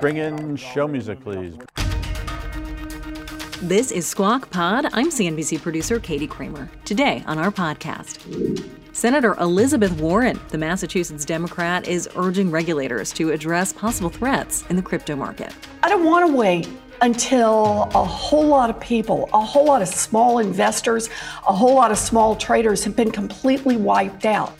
Bring 0.00 0.16
in 0.16 0.56
show 0.56 0.88
music, 0.88 1.20
please. 1.22 1.54
This 3.60 3.92
is 3.92 4.06
Squawk 4.06 4.50
Pod. 4.50 4.86
I'm 4.94 5.10
CNBC 5.10 5.60
producer 5.60 6.00
Katie 6.00 6.26
Kramer. 6.26 6.70
Today 6.86 7.22
on 7.26 7.36
our 7.36 7.50
podcast. 7.50 8.66
Senator 8.94 9.34
Elizabeth 9.34 9.92
Warren, 10.00 10.40
the 10.48 10.56
Massachusetts 10.56 11.26
Democrat, 11.26 11.86
is 11.86 12.08
urging 12.16 12.50
regulators 12.50 13.12
to 13.12 13.30
address 13.30 13.74
possible 13.74 14.08
threats 14.08 14.64
in 14.70 14.76
the 14.76 14.82
crypto 14.82 15.14
market. 15.14 15.52
I 15.82 15.90
don't 15.90 16.04
want 16.04 16.26
to 16.26 16.34
wait 16.34 16.66
until 17.02 17.88
a 17.94 18.04
whole 18.04 18.46
lot 18.46 18.70
of 18.70 18.78
people, 18.80 19.28
a 19.32 19.40
whole 19.40 19.64
lot 19.64 19.82
of 19.82 19.88
small 19.88 20.38
investors, 20.38 21.08
a 21.48 21.52
whole 21.52 21.74
lot 21.74 21.90
of 21.90 21.98
small 21.98 22.36
traders 22.36 22.84
have 22.84 22.96
been 22.96 23.10
completely 23.10 23.76
wiped 23.76 24.26
out. 24.26 24.54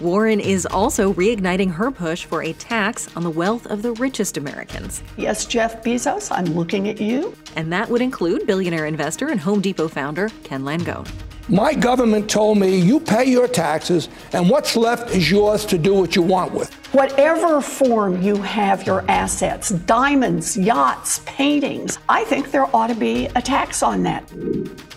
Warren 0.00 0.40
is 0.40 0.66
also 0.66 1.12
reigniting 1.14 1.72
her 1.72 1.90
push 1.90 2.24
for 2.24 2.42
a 2.42 2.52
tax 2.54 3.08
on 3.16 3.22
the 3.22 3.30
wealth 3.30 3.66
of 3.66 3.82
the 3.82 3.92
richest 3.92 4.36
Americans. 4.36 5.02
Yes, 5.16 5.46
Jeff 5.46 5.82
Bezos, 5.82 6.30
I'm 6.30 6.46
looking 6.46 6.88
at 6.88 7.00
you. 7.00 7.34
And 7.56 7.72
that 7.72 7.88
would 7.88 8.02
include 8.02 8.46
billionaire 8.46 8.86
investor 8.86 9.28
and 9.28 9.40
Home 9.40 9.60
Depot 9.60 9.88
founder 9.88 10.30
Ken 10.44 10.62
Langone. 10.62 11.08
My 11.48 11.74
government 11.74 12.30
told 12.30 12.58
me 12.58 12.78
you 12.78 13.00
pay 13.00 13.24
your 13.24 13.48
taxes, 13.48 14.08
and 14.32 14.48
what's 14.48 14.76
left 14.76 15.10
is 15.10 15.28
yours 15.28 15.66
to 15.66 15.76
do 15.76 15.92
what 15.92 16.14
you 16.14 16.22
want 16.22 16.52
with. 16.52 16.72
Whatever 16.94 17.60
form 17.60 18.22
you 18.22 18.36
have 18.36 18.86
your 18.86 19.04
assets, 19.10 19.70
diamonds, 19.70 20.56
yachts, 20.56 21.20
paintings, 21.26 21.98
I 22.08 22.22
think 22.24 22.52
there 22.52 22.74
ought 22.74 22.88
to 22.88 22.94
be 22.94 23.26
a 23.34 23.42
tax 23.42 23.82
on 23.82 24.04
that. 24.04 24.32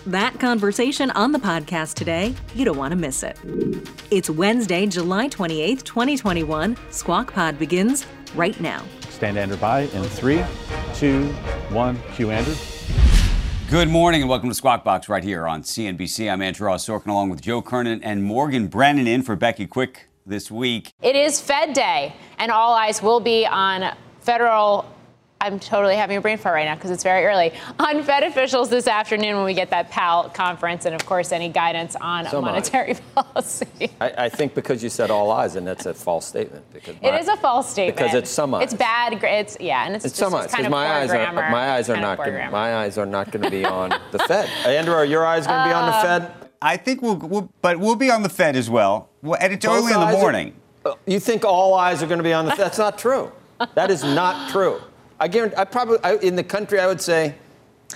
That 0.06 0.38
conversation 0.38 1.10
on 1.10 1.32
the 1.32 1.40
podcast 1.40 1.94
today, 1.94 2.32
you 2.54 2.64
don't 2.64 2.76
want 2.76 2.92
to 2.92 2.96
miss 2.96 3.24
it. 3.24 3.36
It's 4.12 4.30
Wednesday, 4.30 4.86
July 4.86 5.28
28th, 5.28 5.82
2021. 5.82 6.76
Squawk 6.90 7.32
Pod 7.32 7.58
begins 7.58 8.06
right 8.36 8.58
now. 8.60 8.84
Stand 9.10 9.36
Andrew 9.36 9.56
by 9.56 9.80
in 9.80 10.04
three, 10.04 10.44
two, 10.94 11.26
one. 11.70 11.98
Cue 12.14 12.30
Andrew. 12.30 12.54
Good 13.68 13.88
morning 13.88 14.20
and 14.20 14.30
welcome 14.30 14.48
to 14.48 14.54
Squawk 14.54 14.84
Box 14.84 15.08
right 15.08 15.24
here 15.24 15.48
on 15.48 15.62
CNBC. 15.62 16.30
I'm 16.30 16.40
Andrew 16.40 16.68
Ross 16.68 16.86
Sorkin 16.86 17.08
along 17.08 17.30
with 17.30 17.40
Joe 17.40 17.60
Kernan 17.60 18.00
and 18.04 18.22
Morgan 18.22 18.68
Brennan 18.68 19.08
in 19.08 19.22
for 19.22 19.34
Becky 19.34 19.66
Quick 19.66 20.06
this 20.24 20.52
week. 20.52 20.92
It 21.02 21.16
is 21.16 21.40
Fed 21.40 21.72
Day, 21.72 22.14
and 22.38 22.52
all 22.52 22.74
eyes 22.74 23.02
will 23.02 23.18
be 23.18 23.44
on 23.44 23.92
federal. 24.20 24.88
I'm 25.38 25.60
totally 25.60 25.96
having 25.96 26.16
a 26.16 26.20
brain 26.22 26.38
fart 26.38 26.54
right 26.54 26.64
now 26.64 26.74
because 26.76 26.90
it's 26.90 27.02
very 27.02 27.26
early. 27.26 27.52
On 27.78 28.02
Fed 28.02 28.22
officials 28.22 28.70
this 28.70 28.86
afternoon 28.88 29.36
when 29.36 29.44
we 29.44 29.52
get 29.52 29.68
that 29.68 29.90
Powell 29.90 30.30
conference, 30.30 30.86
and 30.86 30.94
of 30.94 31.04
course, 31.04 31.30
any 31.30 31.50
guidance 31.50 31.94
on 32.00 32.24
So 32.26 32.38
am 32.38 32.44
I. 32.46 32.52
monetary 32.52 32.94
policy. 33.14 33.66
I, 34.00 34.12
I 34.16 34.28
think 34.30 34.54
because 34.54 34.82
you 34.82 34.88
said 34.88 35.10
all 35.10 35.30
eyes, 35.30 35.54
and 35.54 35.66
that's 35.66 35.84
a 35.84 35.92
false 35.92 36.24
statement. 36.24 36.64
Because 36.72 36.96
It 36.96 37.02
my- 37.12 37.18
is 37.20 37.28
a 37.28 37.36
false 37.36 37.70
statement. 37.70 37.98
Because 37.98 38.14
it's 38.14 38.30
some 38.30 38.54
eyes. 38.54 38.64
It's 38.64 38.74
bad. 38.74 39.20
gra- 39.20 39.32
It's 39.40 39.58
yeah, 39.60 39.84
and 39.84 39.94
it's, 39.94 40.06
It's 40.06 40.16
just 40.18 40.30
some 40.30 40.34
eyes. 40.34 40.46
kind 40.50 40.64
Because 40.64 40.66
of 40.66 40.70
my 40.72 40.86
poor 40.86 40.94
eyes 40.94 41.10
grammar. 41.10 41.42
are 41.42 41.50
my 41.50 41.70
eyes 41.72 41.90
are 41.90 41.96
not 42.00 42.16
gonna, 42.18 42.50
my 42.50 42.76
eyes 42.76 42.96
are 42.98 43.06
not 43.06 43.30
going 43.30 43.42
to 43.42 43.50
be 43.50 43.64
on 43.66 43.90
the 44.12 44.18
Fed. 44.20 44.48
Andrew, 44.66 44.94
are 44.94 45.04
your 45.04 45.26
eyes 45.26 45.46
going 45.46 45.60
to 45.62 45.68
be 45.68 45.74
on 45.74 45.86
the 45.86 46.08
Fed? 46.08 46.32
I 46.62 46.78
think 46.78 47.02
we'll, 47.02 47.16
we'll, 47.16 47.52
but 47.60 47.78
we'll 47.78 47.94
be 47.96 48.10
on 48.10 48.22
the 48.22 48.30
Fed 48.30 48.56
as 48.56 48.70
well. 48.70 49.10
well 49.22 49.38
and 49.38 49.52
it's 49.52 49.66
Both 49.66 49.80
early 49.84 49.92
in 49.92 50.00
the 50.00 50.06
eyes 50.06 50.14
are- 50.14 50.20
morning. 50.22 50.54
Uh, 50.86 50.94
you 51.06 51.20
think 51.20 51.44
all 51.44 51.74
eyes 51.74 52.02
are 52.02 52.06
going 52.06 52.18
to 52.20 52.24
be 52.24 52.32
on 52.32 52.46
the 52.46 52.52
Fed? 52.52 52.58
That's 52.60 52.78
not 52.78 52.96
true. 52.96 53.30
That 53.74 53.90
is 53.90 54.02
not 54.02 54.50
true. 54.50 54.80
I 55.18 55.28
guarantee. 55.28 55.56
I 55.56 55.64
probably 55.64 55.98
I, 56.04 56.14
in 56.16 56.36
the 56.36 56.44
country 56.44 56.78
I 56.78 56.86
would 56.86 57.00
say 57.00 57.34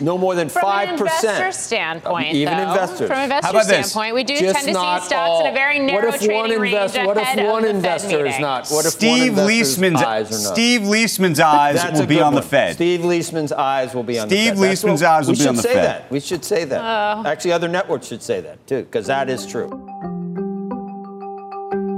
no 0.00 0.16
more 0.16 0.34
than 0.34 0.48
From 0.48 0.62
five 0.62 0.88
an 0.88 0.94
investor 0.94 1.26
percent. 1.26 1.54
standpoint, 1.54 2.32
Even 2.34 2.56
though, 2.56 2.70
investors. 2.70 3.08
From 3.08 3.18
an 3.18 3.24
investor 3.24 3.46
How 3.46 3.50
about 3.50 3.66
this? 3.66 3.90
standpoint, 3.90 4.14
we 4.14 4.24
do 4.24 4.36
Just 4.38 4.54
tend 4.54 4.68
to 4.68 4.72
see 4.72 5.06
stocks 5.06 5.40
in 5.40 5.46
a 5.48 5.52
very 5.52 5.78
narrow 5.80 6.06
what 6.06 6.14
if 6.14 6.20
trading 6.22 6.60
range 6.60 6.74
investor? 6.74 7.04
What 7.06 7.16
if 7.16 7.22
ahead 7.24 7.46
one 7.46 7.64
of 7.64 7.70
the 7.70 7.76
investor 7.76 8.24
is 8.26 8.38
not? 8.38 8.68
What 8.68 8.86
if 8.86 8.92
one 8.92 8.92
Steve 8.92 9.28
investor's 9.36 9.78
Liesman's 9.78 10.02
eyes 10.02 10.26
are 10.30 10.44
not? 10.44 10.54
Steve 10.54 10.80
Liesman's 10.82 11.40
eyes 11.40 11.92
will 11.98 12.06
be 12.06 12.14
good 12.14 12.22
on 12.22 12.34
the. 12.34 12.42
Fed. 12.42 12.74
Steve 12.76 13.00
Liesman's 13.00 13.52
eyes 13.52 13.92
will 13.94 14.02
be 14.04 14.18
on 14.18 14.28
Steve 14.28 14.54
the 14.54 14.60
Fed. 14.62 14.70
That's 14.70 14.82
Liesman's 14.84 15.02
what- 15.02 15.10
eyes 15.10 15.26
will 15.28 15.36
be 15.36 15.48
on 15.48 15.56
the 15.56 15.62
Fed. 15.62 15.72
We 15.72 15.74
should 15.74 15.74
say 15.74 15.82
That. 15.82 16.10
We 16.10 16.20
should 16.20 16.44
say 16.44 16.64
that. 16.64 16.80
Oh. 17.26 17.28
Actually, 17.28 17.52
other 17.52 17.68
networks 17.68 18.06
should 18.06 18.22
say 18.22 18.40
that 18.40 18.64
too, 18.66 18.82
because 18.84 19.08
that 19.08 19.28
is 19.28 19.44
true. 19.44 19.68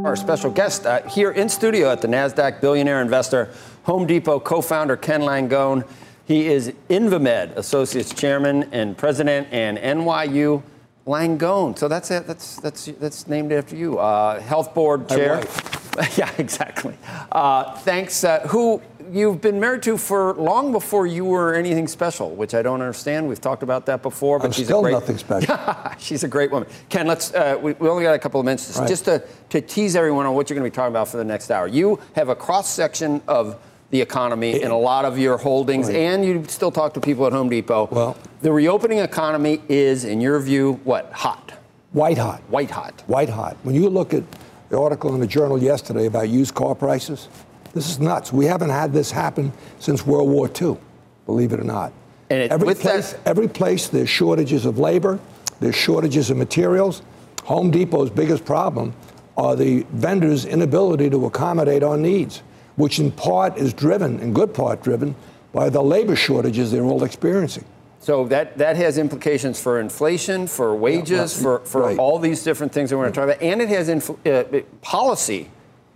Our 0.05 0.17
special 0.17 0.51
guest 0.51 0.85
uh, 0.87 1.03
here 1.09 1.31
in 1.31 1.49
studio 1.49 1.93
at 1.93 2.01
the 2.01 2.09
NASDAQ 2.09 2.61
billionaire 2.61 3.01
investor, 3.03 3.51
Home 3.85 4.07
Depot 4.07 4.41
co 4.41 4.61
founder 4.61 4.97
Ken 4.97 5.23
Langone. 5.23 5.87
He 6.25 6.47
is 6.47 6.73
Invemed 6.89 7.57
Associates 7.57 8.15
Chairman 8.15 8.69
and 8.73 8.97
President 8.97 9.49
and 9.51 9.77
NYU 9.79 10.63
Langone. 11.07 11.77
So 11.77 11.89
that's 11.89 12.11
it. 12.11 12.27
That's, 12.27 12.57
that's, 12.61 12.87
that's 12.87 13.27
named 13.27 13.53
after 13.53 13.75
you. 13.75 13.99
Uh, 13.99 14.41
Health 14.41 14.73
Board 14.73 15.09
Chair. 15.09 15.43
yeah, 16.17 16.31
exactly. 16.39 16.97
Uh, 17.33 17.75
thanks. 17.79 18.23
Uh, 18.23 18.41
who 18.49 18.81
you've 19.11 19.41
been 19.41 19.59
married 19.59 19.83
to 19.83 19.99
for 19.99 20.35
long 20.35 20.71
before 20.73 21.07
you 21.07 21.25
were 21.25 21.53
anything 21.55 21.89
special, 21.89 22.31
which 22.35 22.55
I 22.55 22.63
don't 22.63 22.81
understand. 22.81 23.29
We've 23.29 23.41
talked 23.41 23.65
about 23.65 23.85
that 23.87 24.01
before, 24.01 24.39
but 24.39 24.47
I'm 24.47 24.53
she's 24.53 24.67
still 24.67 24.79
a 24.79 24.83
great, 24.83 24.93
nothing 24.93 25.19
special. 25.19 25.59
she's 25.99 26.23
a 26.25 26.29
great 26.29 26.51
woman. 26.53 26.69
Ken, 26.89 27.09
let's. 27.09 27.35
Uh, 27.35 27.59
we, 27.61 27.73
we 27.75 27.89
only 27.89 28.05
got 28.05 28.15
a 28.15 28.19
couple 28.19 28.39
of 28.39 28.47
minutes 28.47 28.79
Right. 28.79 28.89
just 28.89 29.05
to, 29.07 29.23
to 29.51 29.61
tease 29.61 29.97
everyone 29.97 30.25
on 30.25 30.35
what 30.35 30.49
you're 30.49 30.59
going 30.59 30.71
to 30.71 30.73
be 30.73 30.75
talking 30.75 30.93
about 30.93 31.09
for 31.09 31.17
the 31.17 31.25
next 31.25 31.51
hour. 31.51 31.67
You 31.67 31.99
have 32.15 32.29
a 32.29 32.37
cross 32.37 32.71
section 32.71 33.21
of 33.27 33.61
the 33.93 34.01
economy 34.01 34.61
in 34.63 34.71
a 34.71 34.79
lot 34.79 35.05
of 35.05 35.19
your 35.19 35.37
holdings, 35.37 35.87
Right. 35.87 35.97
and 35.97 36.25
you 36.25 36.43
still 36.49 36.71
talk 36.73 36.95
to 36.95 37.01
people 37.01 37.27
at 37.27 37.33
Home 37.33 37.51
Depot. 37.51 37.89
Well- 37.93 38.17
the 38.41 38.51
reopening 38.51 38.99
economy 38.99 39.61
is, 39.69 40.05
in 40.07 40.21
your 40.21 40.41
view, 40.41 40.81
what 40.85 41.11
hot, 41.13 41.53
White 41.93 42.17
hot. 42.17 42.41
white 42.49 42.71
hot. 42.71 43.03
White 43.07 43.29
hot. 43.29 43.55
When 43.65 43.75
you 43.75 43.91
look 43.91 44.15
at 44.15 44.23
the 44.71 44.81
article 44.81 45.15
in 45.15 45.21
the 45.21 45.27
journal 45.27 45.63
yesterday 45.63 46.07
about 46.07 46.31
used 46.31 46.55
car 46.55 46.75
prices, 46.75 47.29
this 47.75 47.87
is 47.91 48.01
nuts. 48.01 48.33
We 48.33 48.47
haven't 48.47 48.71
had 48.71 48.95
this 48.95 49.11
happen 49.11 49.53
since 49.79 50.07
World 50.07 50.31
War 50.31 50.49
II, 50.61 50.79
believe 51.27 51.53
it 51.53 51.61
or 51.61 51.65
not. 51.65 51.93
And 52.31 52.41
it- 52.41 52.51
every, 52.51 52.67
with 52.67 52.83
that- 52.85 52.93
place, 52.93 53.15
every 53.27 53.47
place 53.47 53.89
there's 53.89 54.09
shortages 54.09 54.65
of 54.65 54.79
labor, 54.79 55.19
there's 55.61 55.75
shortages 55.77 56.31
of 56.31 56.39
materials. 56.39 57.03
Home 57.45 57.71
Depot's 57.71 58.09
biggest 58.09 58.47
problem 58.47 58.95
are 59.37 59.55
the 59.55 59.85
vendors' 59.93 60.47
inability 60.47 61.11
to 61.11 61.27
accommodate 61.27 61.83
our 61.83 61.99
needs, 61.99 62.43
which 62.77 62.99
in 62.99 63.11
part 63.13 63.57
is 63.57 63.73
driven, 63.73 64.19
in 64.21 64.33
good 64.33 64.55
part 64.55 64.83
driven, 64.83 65.15
by 65.53 65.69
the 65.69 65.83
labor 65.83 66.17
shortages 66.17 66.73
they're 66.73 66.85
all 66.85 67.05
experiencing. 67.05 67.65
So 68.01 68.27
that, 68.27 68.59
that 68.59 68.75
has 68.77 68.99
implications 68.99 69.61
for 69.61 69.79
inflation, 69.79 70.49
for 70.49 70.75
wages, 70.75 71.37
right, 71.37 71.61
for, 71.61 71.67
for 71.67 71.83
right. 71.83 71.99
all 71.99 72.19
these 72.19 72.43
different 72.43 72.73
things 72.73 72.91
that 72.91 72.97
we're 72.97 73.05
going 73.05 73.13
to 73.13 73.21
talk 73.21 73.29
about. 73.29 73.43
And 73.43 73.63
it 73.63 73.69
has 73.69 73.89
infl- 73.89 74.19
uh, 74.27 74.63
policy 74.81 75.51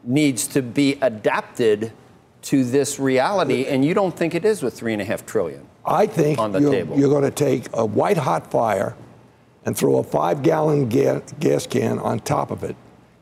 needs 0.04 0.46
to 0.48 0.62
be 0.62 0.98
adapted 1.02 1.92
to 2.42 2.64
this 2.64 3.00
reality. 3.00 3.66
And 3.66 3.84
you 3.84 3.92
don't 3.92 4.16
think 4.16 4.36
it 4.36 4.44
is 4.44 4.62
with 4.62 4.74
three 4.74 4.92
and 4.92 5.02
a 5.02 5.04
half 5.04 5.26
trillion. 5.26 5.66
I 5.84 6.06
think 6.06 6.38
on 6.38 6.52
the 6.52 6.60
you're, 6.60 6.70
table. 6.70 6.96
you're 6.96 7.10
going 7.10 7.24
to 7.24 7.30
take 7.30 7.66
a 7.72 7.84
white 7.84 8.16
hot 8.16 8.52
fire 8.52 8.96
and 9.64 9.76
throw 9.76 9.98
a 9.98 10.04
five 10.04 10.42
gallon 10.42 10.88
ga- 10.88 11.22
gas 11.40 11.66
can 11.66 11.98
on 11.98 12.20
top 12.20 12.52
of 12.52 12.62
it. 12.62 12.76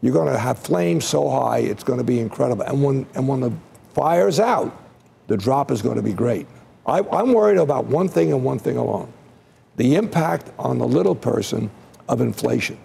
You're 0.05 0.13
going 0.13 0.31
to 0.31 0.39
have 0.39 0.59
flames 0.59 1.07
so 1.07 1.31
high, 1.31 1.61
it's 1.61 1.83
going 1.83 1.97
to 1.97 2.05
be 2.05 2.21
incredible. 2.21 2.63
And 2.65 2.85
when, 2.85 3.07
and 3.15 3.27
when 3.27 3.41
the 3.41 3.51
fire's 3.95 4.39
out, 4.39 4.79
the 5.29 5.37
drop 5.39 5.71
is 5.71 5.81
going 5.81 5.97
to 5.97 6.03
be 6.03 6.13
great. 6.13 6.47
I, 6.87 6.99
I'm 7.11 7.33
worried 7.33 7.57
about 7.57 7.87
one 7.87 8.11
thing 8.11 8.31
and 8.31 8.45
one 8.45 8.59
thing 8.59 8.77
alone 8.77 9.11
the 9.77 9.95
impact 9.95 10.51
on 10.59 10.77
the 10.77 10.87
little 10.87 11.15
person 11.15 11.71
of 12.07 12.21
inflation. 12.21 12.77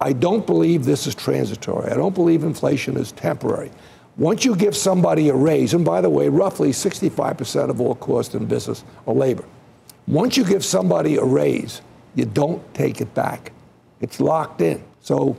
I 0.00 0.12
don't 0.12 0.46
believe 0.46 0.84
this 0.84 1.08
is 1.08 1.14
transitory. 1.16 1.90
I 1.90 1.96
don't 1.96 2.14
believe 2.14 2.44
inflation 2.44 2.96
is 2.96 3.10
temporary. 3.12 3.72
Once 4.16 4.44
you 4.44 4.54
give 4.54 4.76
somebody 4.76 5.28
a 5.28 5.34
raise, 5.34 5.74
and 5.74 5.84
by 5.84 6.00
the 6.00 6.08
way, 6.08 6.28
roughly 6.28 6.70
65% 6.70 7.68
of 7.68 7.80
all 7.80 7.96
cost 7.96 8.36
in 8.36 8.46
business 8.46 8.84
are 9.08 9.14
labor. 9.14 9.44
Once 10.06 10.36
you 10.36 10.44
give 10.44 10.64
somebody 10.64 11.16
a 11.16 11.24
raise, 11.24 11.82
you 12.14 12.26
don't 12.26 12.62
take 12.74 13.00
it 13.00 13.12
back. 13.12 13.50
It's 14.00 14.20
locked 14.20 14.60
in. 14.60 14.84
So 15.00 15.36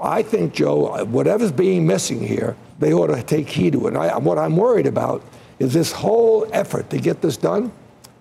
I 0.00 0.22
think, 0.22 0.54
Joe, 0.54 1.04
whatever's 1.04 1.52
being 1.52 1.86
missing 1.86 2.20
here, 2.20 2.56
they 2.78 2.92
ought 2.92 3.08
to 3.08 3.22
take 3.22 3.48
heed 3.48 3.74
to 3.74 3.86
it. 3.88 3.96
I, 3.96 4.16
what 4.18 4.38
I'm 4.38 4.56
worried 4.56 4.86
about 4.86 5.22
is 5.58 5.72
this 5.72 5.92
whole 5.92 6.46
effort 6.52 6.90
to 6.90 6.98
get 6.98 7.20
this 7.20 7.36
done 7.36 7.70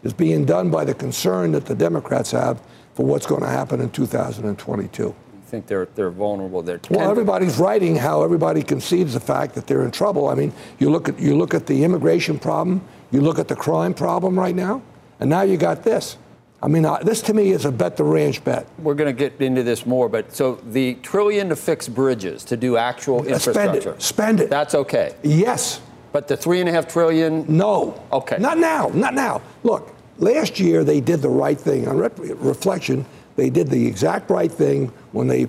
is 0.03 0.13
being 0.13 0.45
done 0.45 0.69
by 0.69 0.83
the 0.83 0.93
concern 0.93 1.51
that 1.53 1.65
the 1.65 1.75
Democrats 1.75 2.31
have 2.31 2.61
for 2.93 3.05
what's 3.05 3.25
going 3.25 3.41
to 3.41 3.47
happen 3.47 3.81
in 3.81 3.89
2022. 3.89 5.03
You 5.03 5.15
think 5.45 5.67
they're 5.67 5.85
they're 5.95 6.09
vulnerable 6.09 6.61
there. 6.61 6.79
Well, 6.89 7.09
everybody's 7.09 7.57
writing 7.57 7.95
how 7.95 8.23
everybody 8.23 8.63
concedes 8.63 9.13
the 9.13 9.19
fact 9.19 9.55
that 9.55 9.67
they're 9.67 9.83
in 9.83 9.91
trouble. 9.91 10.29
I 10.29 10.35
mean, 10.35 10.51
you 10.79 10.89
look 10.89 11.09
at 11.09 11.19
you 11.19 11.37
look 11.37 11.53
at 11.53 11.67
the 11.67 11.83
immigration 11.83 12.39
problem, 12.39 12.81
you 13.11 13.21
look 13.21 13.39
at 13.39 13.47
the 13.47 13.55
crime 13.55 13.93
problem 13.93 14.37
right 14.37 14.55
now, 14.55 14.81
and 15.19 15.29
now 15.29 15.43
you 15.43 15.57
got 15.57 15.83
this. 15.83 16.17
I 16.63 16.67
mean, 16.69 16.85
uh, 16.85 16.97
this 16.99 17.21
to 17.23 17.33
me 17.33 17.51
is 17.51 17.65
a 17.65 17.71
bet 17.71 17.97
the 17.97 18.05
ranch 18.05 18.41
bet. 18.43 18.65
We're 18.79 18.93
going 18.93 19.13
to 19.13 19.17
get 19.29 19.41
into 19.41 19.63
this 19.63 19.85
more, 19.85 20.07
but 20.07 20.33
so 20.33 20.55
the 20.63 20.93
trillion 20.95 21.49
to 21.49 21.57
fix 21.57 21.89
bridges 21.89 22.45
to 22.45 22.55
do 22.55 22.77
actual 22.77 23.19
Spend 23.19 23.33
infrastructure. 23.35 23.89
it. 23.91 24.01
Spend 24.01 24.39
it. 24.39 24.49
That's 24.49 24.73
okay. 24.73 25.13
Yes. 25.23 25.81
But 26.13 26.29
the 26.29 26.37
three 26.37 26.61
and 26.61 26.69
a 26.69 26.71
half 26.71 26.87
trillion. 26.87 27.45
No. 27.49 28.01
Okay. 28.13 28.37
Not 28.39 28.59
now. 28.59 28.89
Not 28.93 29.13
now. 29.13 29.41
Look, 29.63 29.93
last 30.19 30.57
year 30.57 30.85
they 30.85 31.01
did 31.01 31.21
the 31.21 31.27
right 31.29 31.59
thing. 31.59 31.85
On 31.87 31.97
re- 31.97 32.09
reflection, 32.35 33.05
they 33.35 33.49
did 33.49 33.67
the 33.67 33.85
exact 33.85 34.29
right 34.29 34.51
thing 34.51 34.87
when 35.11 35.27
they 35.27 35.47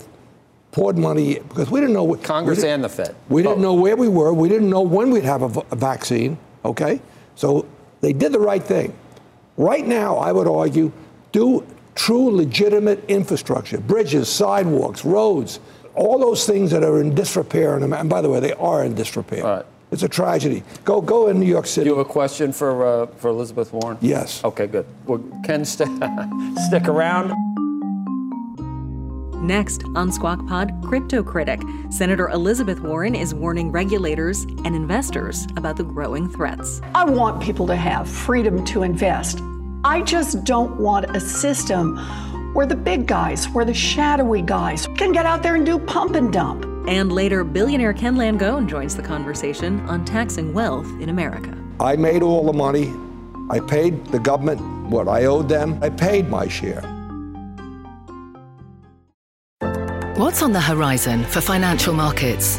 poured 0.72 0.98
money 0.98 1.34
because 1.48 1.70
we 1.70 1.78
didn't 1.78 1.94
know 1.94 2.02
what 2.02 2.24
Congress 2.24 2.64
and 2.64 2.82
the 2.82 2.88
Fed. 2.88 3.14
We 3.28 3.42
didn't 3.42 3.56
Both. 3.58 3.62
know 3.62 3.74
where 3.74 3.94
we 3.94 4.08
were. 4.08 4.32
We 4.34 4.48
didn't 4.48 4.68
know 4.68 4.82
when 4.82 5.10
we'd 5.12 5.22
have 5.24 5.42
a, 5.42 5.48
v- 5.48 5.62
a 5.70 5.76
vaccine. 5.76 6.38
Okay, 6.64 7.00
so 7.36 7.66
they 8.00 8.12
did 8.12 8.32
the 8.32 8.40
right 8.40 8.62
thing. 8.62 8.92
Right 9.56 9.86
now, 9.86 10.16
I 10.16 10.32
would 10.32 10.48
argue, 10.48 10.90
do 11.34 11.66
true 11.96 12.30
legitimate 12.30 13.04
infrastructure, 13.08 13.78
bridges, 13.78 14.28
sidewalks, 14.28 15.04
roads, 15.04 15.58
all 15.94 16.18
those 16.18 16.46
things 16.46 16.70
that 16.70 16.84
are 16.84 17.00
in 17.00 17.14
disrepair. 17.14 17.76
And, 17.76 17.92
and 17.92 18.08
by 18.08 18.22
the 18.22 18.30
way, 18.30 18.40
they 18.40 18.52
are 18.54 18.84
in 18.84 18.94
disrepair. 18.94 19.44
All 19.44 19.56
right. 19.56 19.66
It's 19.90 20.02
a 20.02 20.08
tragedy. 20.08 20.62
Go 20.84 21.00
go 21.00 21.28
in 21.28 21.38
New 21.38 21.46
York 21.46 21.66
City. 21.66 21.84
Do 21.84 21.90
you 21.90 21.98
have 21.98 22.06
a 22.06 22.10
question 22.10 22.52
for 22.52 22.84
uh, 22.84 23.06
for 23.18 23.28
Elizabeth 23.28 23.72
Warren? 23.72 23.98
Yes. 24.00 24.42
Okay, 24.42 24.66
good. 24.66 24.86
Well, 25.06 25.22
Ken, 25.44 25.64
st- 25.64 26.02
stick 26.66 26.88
around. 26.88 27.32
Next 29.46 29.84
on 29.94 30.10
Squawk 30.10 30.44
Pod, 30.48 30.72
Crypto 30.82 31.22
Critic. 31.22 31.60
Senator 31.90 32.30
Elizabeth 32.30 32.80
Warren 32.80 33.14
is 33.14 33.34
warning 33.34 33.70
regulators 33.70 34.44
and 34.64 34.74
investors 34.74 35.46
about 35.56 35.76
the 35.76 35.84
growing 35.84 36.28
threats. 36.28 36.80
I 36.94 37.04
want 37.04 37.42
people 37.42 37.66
to 37.68 37.76
have 37.76 38.08
freedom 38.08 38.64
to 38.66 38.82
invest. 38.82 39.40
I 39.86 40.00
just 40.00 40.44
don't 40.44 40.80
want 40.80 41.14
a 41.14 41.20
system 41.20 41.98
where 42.54 42.64
the 42.64 42.74
big 42.74 43.06
guys, 43.06 43.44
where 43.50 43.66
the 43.66 43.74
shadowy 43.74 44.40
guys 44.40 44.86
can 44.96 45.12
get 45.12 45.26
out 45.26 45.42
there 45.42 45.56
and 45.56 45.66
do 45.66 45.78
pump 45.78 46.14
and 46.14 46.32
dump. 46.32 46.64
And 46.88 47.12
later, 47.12 47.44
billionaire 47.44 47.92
Ken 47.92 48.16
Langone 48.16 48.66
joins 48.66 48.96
the 48.96 49.02
conversation 49.02 49.80
on 49.80 50.06
taxing 50.06 50.54
wealth 50.54 50.86
in 51.02 51.10
America. 51.10 51.54
I 51.80 51.96
made 51.96 52.22
all 52.22 52.46
the 52.46 52.54
money. 52.54 52.94
I 53.50 53.60
paid 53.60 54.06
the 54.06 54.18
government 54.18 54.62
what 54.90 55.06
I 55.06 55.26
owed 55.26 55.50
them. 55.50 55.78
I 55.82 55.90
paid 55.90 56.30
my 56.30 56.48
share. 56.48 56.80
What's 60.16 60.42
on 60.42 60.52
the 60.52 60.62
horizon 60.62 61.24
for 61.24 61.42
financial 61.42 61.92
markets? 61.92 62.58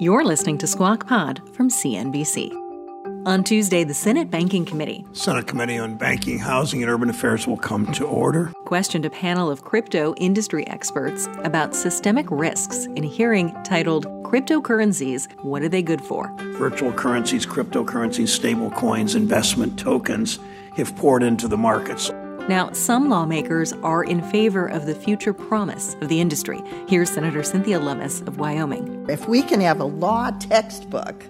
You're 0.00 0.24
listening 0.24 0.58
to 0.58 0.68
Squawk 0.68 1.08
Pod 1.08 1.42
from 1.54 1.68
CNBC. 1.68 2.52
On 3.26 3.42
Tuesday, 3.42 3.82
the 3.82 3.94
Senate 3.94 4.30
Banking 4.30 4.64
Committee 4.64 5.04
Senate 5.12 5.48
Committee 5.48 5.76
on 5.76 5.96
Banking, 5.96 6.38
Housing, 6.38 6.82
and 6.84 6.90
Urban 6.90 7.10
Affairs 7.10 7.48
will 7.48 7.56
come 7.56 7.84
to 7.94 8.06
order. 8.06 8.52
questioned 8.64 9.04
a 9.04 9.10
panel 9.10 9.50
of 9.50 9.64
crypto 9.64 10.14
industry 10.16 10.64
experts 10.68 11.26
about 11.42 11.74
systemic 11.74 12.26
risks 12.30 12.86
in 12.94 13.02
a 13.02 13.08
hearing 13.08 13.52
titled 13.64 14.06
Cryptocurrencies 14.22 15.26
What 15.42 15.62
Are 15.62 15.68
They 15.68 15.82
Good 15.82 16.00
For? 16.00 16.32
Virtual 16.58 16.92
currencies, 16.92 17.44
cryptocurrencies, 17.44 18.28
stable 18.28 18.70
coins, 18.70 19.16
investment 19.16 19.76
tokens 19.76 20.38
have 20.76 20.94
poured 20.94 21.24
into 21.24 21.48
the 21.48 21.58
markets. 21.58 22.12
Now, 22.48 22.72
some 22.72 23.10
lawmakers 23.10 23.74
are 23.74 24.02
in 24.02 24.22
favor 24.22 24.66
of 24.66 24.86
the 24.86 24.94
future 24.94 25.34
promise 25.34 25.96
of 26.00 26.08
the 26.08 26.18
industry. 26.18 26.62
Here's 26.88 27.10
Senator 27.10 27.42
Cynthia 27.42 27.78
Lummis 27.78 28.22
of 28.22 28.38
Wyoming. 28.38 29.04
If 29.06 29.28
we 29.28 29.42
can 29.42 29.60
have 29.60 29.80
a 29.80 29.84
law 29.84 30.30
textbook 30.30 31.26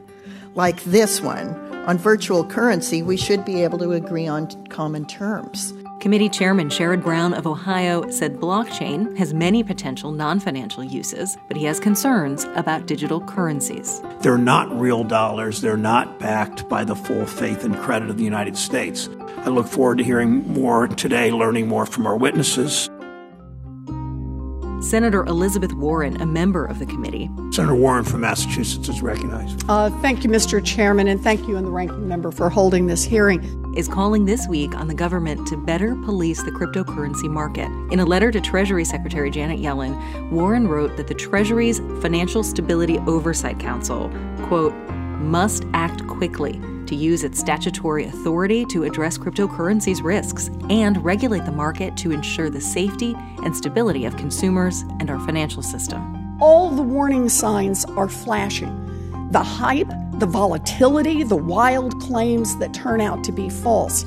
like 0.54 0.80
this 0.84 1.20
one 1.20 1.56
on 1.88 1.98
virtual 1.98 2.44
currency, 2.44 3.02
we 3.02 3.16
should 3.16 3.44
be 3.44 3.64
able 3.64 3.78
to 3.78 3.94
agree 3.94 4.28
on 4.28 4.48
common 4.66 5.06
terms. 5.06 5.72
Committee 6.00 6.28
Chairman 6.28 6.68
Sherrod 6.68 7.02
Brown 7.02 7.34
of 7.34 7.44
Ohio 7.44 8.08
said 8.08 8.36
blockchain 8.36 9.16
has 9.16 9.34
many 9.34 9.64
potential 9.64 10.12
non 10.12 10.38
financial 10.38 10.84
uses, 10.84 11.36
but 11.48 11.56
he 11.56 11.64
has 11.64 11.80
concerns 11.80 12.44
about 12.54 12.86
digital 12.86 13.20
currencies. 13.20 14.00
They're 14.20 14.38
not 14.38 14.70
real 14.78 15.02
dollars, 15.02 15.60
they're 15.60 15.76
not 15.76 16.20
backed 16.20 16.68
by 16.68 16.84
the 16.84 16.94
full 16.94 17.26
faith 17.26 17.64
and 17.64 17.76
credit 17.76 18.10
of 18.10 18.16
the 18.16 18.22
United 18.22 18.56
States. 18.56 19.08
I 19.38 19.48
look 19.48 19.66
forward 19.66 19.98
to 19.98 20.04
hearing 20.04 20.46
more 20.52 20.86
today, 20.86 21.32
learning 21.32 21.66
more 21.66 21.84
from 21.84 22.06
our 22.06 22.16
witnesses. 22.16 22.88
Senator 24.80 25.24
Elizabeth 25.24 25.72
Warren, 25.72 26.20
a 26.20 26.26
member 26.26 26.64
of 26.64 26.78
the 26.78 26.86
committee, 26.86 27.28
Senator 27.50 27.74
Warren 27.74 28.04
from 28.04 28.20
Massachusetts 28.20 28.88
is 28.88 29.02
recognized. 29.02 29.64
Uh, 29.68 29.90
thank 30.00 30.22
you, 30.22 30.30
Mr. 30.30 30.64
Chairman, 30.64 31.08
and 31.08 31.20
thank 31.20 31.48
you 31.48 31.56
and 31.56 31.66
the 31.66 31.70
ranking 31.72 32.06
member 32.06 32.30
for 32.30 32.48
holding 32.48 32.86
this 32.86 33.02
hearing. 33.02 33.42
Is 33.78 33.86
calling 33.86 34.24
this 34.24 34.48
week 34.48 34.74
on 34.74 34.88
the 34.88 34.94
government 34.94 35.46
to 35.46 35.56
better 35.56 35.94
police 36.04 36.42
the 36.42 36.50
cryptocurrency 36.50 37.30
market. 37.30 37.68
In 37.92 38.00
a 38.00 38.04
letter 38.04 38.32
to 38.32 38.40
Treasury 38.40 38.84
Secretary 38.84 39.30
Janet 39.30 39.60
Yellen, 39.60 40.30
Warren 40.32 40.66
wrote 40.66 40.96
that 40.96 41.06
the 41.06 41.14
Treasury's 41.14 41.78
Financial 42.02 42.42
Stability 42.42 42.98
Oversight 43.06 43.60
Council, 43.60 44.10
quote, 44.42 44.74
must 45.20 45.64
act 45.74 46.04
quickly 46.08 46.60
to 46.86 46.96
use 46.96 47.22
its 47.22 47.38
statutory 47.38 48.06
authority 48.06 48.64
to 48.66 48.82
address 48.82 49.16
cryptocurrency's 49.16 50.02
risks 50.02 50.50
and 50.70 51.04
regulate 51.04 51.44
the 51.44 51.52
market 51.52 51.96
to 51.98 52.10
ensure 52.10 52.50
the 52.50 52.60
safety 52.60 53.14
and 53.44 53.56
stability 53.56 54.04
of 54.04 54.16
consumers 54.16 54.82
and 54.98 55.08
our 55.08 55.20
financial 55.20 55.62
system. 55.62 56.42
All 56.42 56.70
the 56.70 56.82
warning 56.82 57.28
signs 57.28 57.84
are 57.84 58.08
flashing. 58.08 58.74
The 59.30 59.42
hype, 59.44 59.92
the 60.18 60.26
volatility, 60.26 61.22
the 61.22 61.36
wild 61.36 62.00
claims 62.00 62.56
that 62.58 62.74
turn 62.74 63.00
out 63.00 63.22
to 63.24 63.32
be 63.32 63.48
false. 63.48 64.04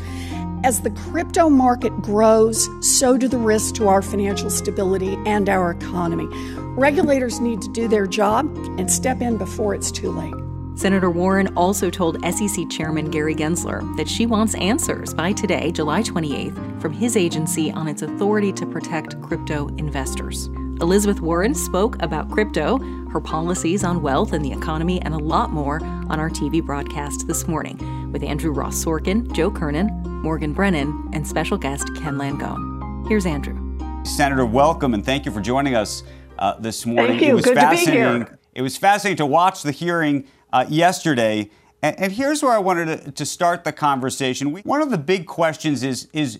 As 0.63 0.82
the 0.82 0.91
crypto 0.91 1.50
market 1.50 2.01
grows, 2.01 2.70
so 2.82 3.18
do 3.18 3.27
the 3.27 3.38
risks 3.38 3.72
to 3.74 3.88
our 3.88 4.01
financial 4.01 4.50
stability 4.50 5.18
and 5.25 5.50
our 5.50 5.72
economy. 5.72 6.27
Regulators 6.75 7.39
need 7.39 7.62
to 7.63 7.70
do 7.70 7.88
their 7.88 8.06
job 8.06 8.46
and 8.77 8.91
step 8.91 9.22
in 9.22 9.38
before 9.38 9.74
it's 9.74 9.91
too 9.91 10.12
late. 10.12 10.34
Senator 10.75 11.10
Warren 11.10 11.53
also 11.58 11.89
told 11.89 12.18
SEC 12.24 12.70
Chairman 12.70 13.10
Gary 13.10 13.36
Gensler 13.36 13.82
that 13.98 14.08
she 14.08 14.25
wants 14.25 14.56
answers 14.56 15.13
by 15.13 15.34
today, 15.34 15.72
July 15.72 16.01
28th, 16.01 16.82
from 16.82 16.94
his 16.94 17.18
agency 17.18 17.72
on 17.72 17.88
its 17.88 18.01
authority 18.01 18.51
to 18.53 18.65
protect 18.65 19.22
crypto 19.22 19.68
investors. 19.77 20.50
Elizabeth 20.82 21.22
Warren 21.22 21.54
spoke 21.54 22.02
about 22.02 22.32
crypto, 22.32 22.80
her 23.10 23.22
policies 23.22 23.84
on 23.84 24.02
wealth 24.02 24.34
and 24.34 24.44
the 24.44 24.52
economy, 24.52 25.00
and 25.04 25.14
a 25.14 25.18
lot 25.18 25.52
more 25.52 25.82
on 25.84 26.20
our 26.20 26.30
TV 26.30 26.60
broadcast 26.60 27.28
this 27.28 27.48
morning 27.48 28.12
with 28.12 28.24
Andrew 28.24 28.52
Ross 28.52 28.84
Sorkin, 28.84 29.32
Joe 29.32 29.52
Kernan, 29.52 29.90
Morgan 30.24 30.54
Brennan, 30.54 31.08
and 31.14 31.26
special 31.28 31.56
guest 31.56 31.88
Ken 31.98 32.16
Langone. 32.16 33.08
Here's 33.08 33.28
Andrew. 33.28 33.78
Senator, 34.04 34.44
welcome 34.44 34.96
and 34.96 35.06
thank 35.06 35.24
you 35.24 35.32
for 35.32 35.40
joining 35.40 35.76
us 35.76 36.02
uh, 36.40 36.60
this 36.60 36.84
morning. 36.88 37.10
Thank 37.10 37.22
you. 37.22 37.30
It 37.30 37.36
was 37.36 37.46
Good 37.46 37.56
to 37.56 37.70
be 37.70 37.76
fascinating. 37.76 38.26
here. 38.26 38.40
It 38.56 38.64
was 38.64 38.76
fascinating 38.76 39.18
to 39.18 39.28
watch 39.28 39.62
the 39.62 39.72
hearing 39.72 40.26
uh, 40.52 40.66
yesterday. 40.68 41.52
And, 41.84 42.00
and, 42.00 42.12
here's 42.12 42.42
where 42.42 42.54
I 42.54 42.60
wanted 42.60 43.06
to, 43.06 43.12
to 43.12 43.26
start 43.26 43.66
the 43.66 43.72
conversation. 43.72 44.52
We, 44.52 44.62
one 44.62 44.82
of 44.82 44.90
the 44.90 44.98
big 44.98 45.28
questions 45.28 45.84
is, 45.84 46.08
is 46.12 46.40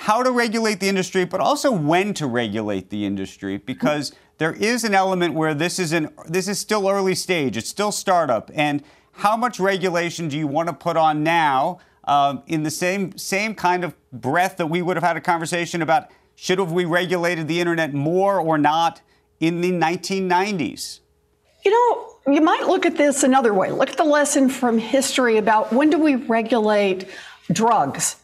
how 0.00 0.22
to 0.22 0.30
regulate 0.30 0.80
the 0.80 0.88
industry, 0.88 1.26
but 1.26 1.40
also 1.40 1.70
when 1.70 2.14
to 2.14 2.26
regulate 2.26 2.88
the 2.88 3.04
industry, 3.04 3.58
because 3.58 4.12
there 4.38 4.54
is 4.54 4.82
an 4.82 4.94
element 4.94 5.34
where 5.34 5.52
this 5.52 5.78
is 5.78 5.92
an 5.92 6.08
this 6.26 6.48
is 6.48 6.58
still 6.58 6.88
early 6.88 7.14
stage, 7.14 7.58
it's 7.58 7.68
still 7.68 7.92
startup, 7.92 8.50
and 8.54 8.82
how 9.12 9.36
much 9.36 9.60
regulation 9.60 10.28
do 10.28 10.38
you 10.38 10.46
want 10.46 10.68
to 10.68 10.72
put 10.72 10.96
on 10.96 11.22
now? 11.22 11.80
Um, 12.04 12.42
in 12.46 12.62
the 12.62 12.70
same 12.70 13.18
same 13.18 13.54
kind 13.54 13.84
of 13.84 13.94
breath 14.10 14.56
that 14.56 14.68
we 14.68 14.80
would 14.80 14.96
have 14.96 15.04
had 15.04 15.18
a 15.18 15.20
conversation 15.20 15.82
about 15.82 16.08
should 16.34 16.58
have 16.58 16.72
we 16.72 16.86
regulated 16.86 17.46
the 17.46 17.60
internet 17.60 17.92
more 17.92 18.40
or 18.40 18.56
not 18.56 19.02
in 19.38 19.60
the 19.60 19.70
1990s? 19.70 21.00
You 21.62 21.72
know, 21.72 22.32
you 22.32 22.40
might 22.40 22.66
look 22.66 22.86
at 22.86 22.96
this 22.96 23.22
another 23.22 23.52
way. 23.52 23.70
Look 23.70 23.90
at 23.90 23.98
the 23.98 24.04
lesson 24.04 24.48
from 24.48 24.78
history 24.78 25.36
about 25.36 25.74
when 25.74 25.90
do 25.90 25.98
we 25.98 26.14
regulate 26.14 27.06
drugs? 27.52 28.16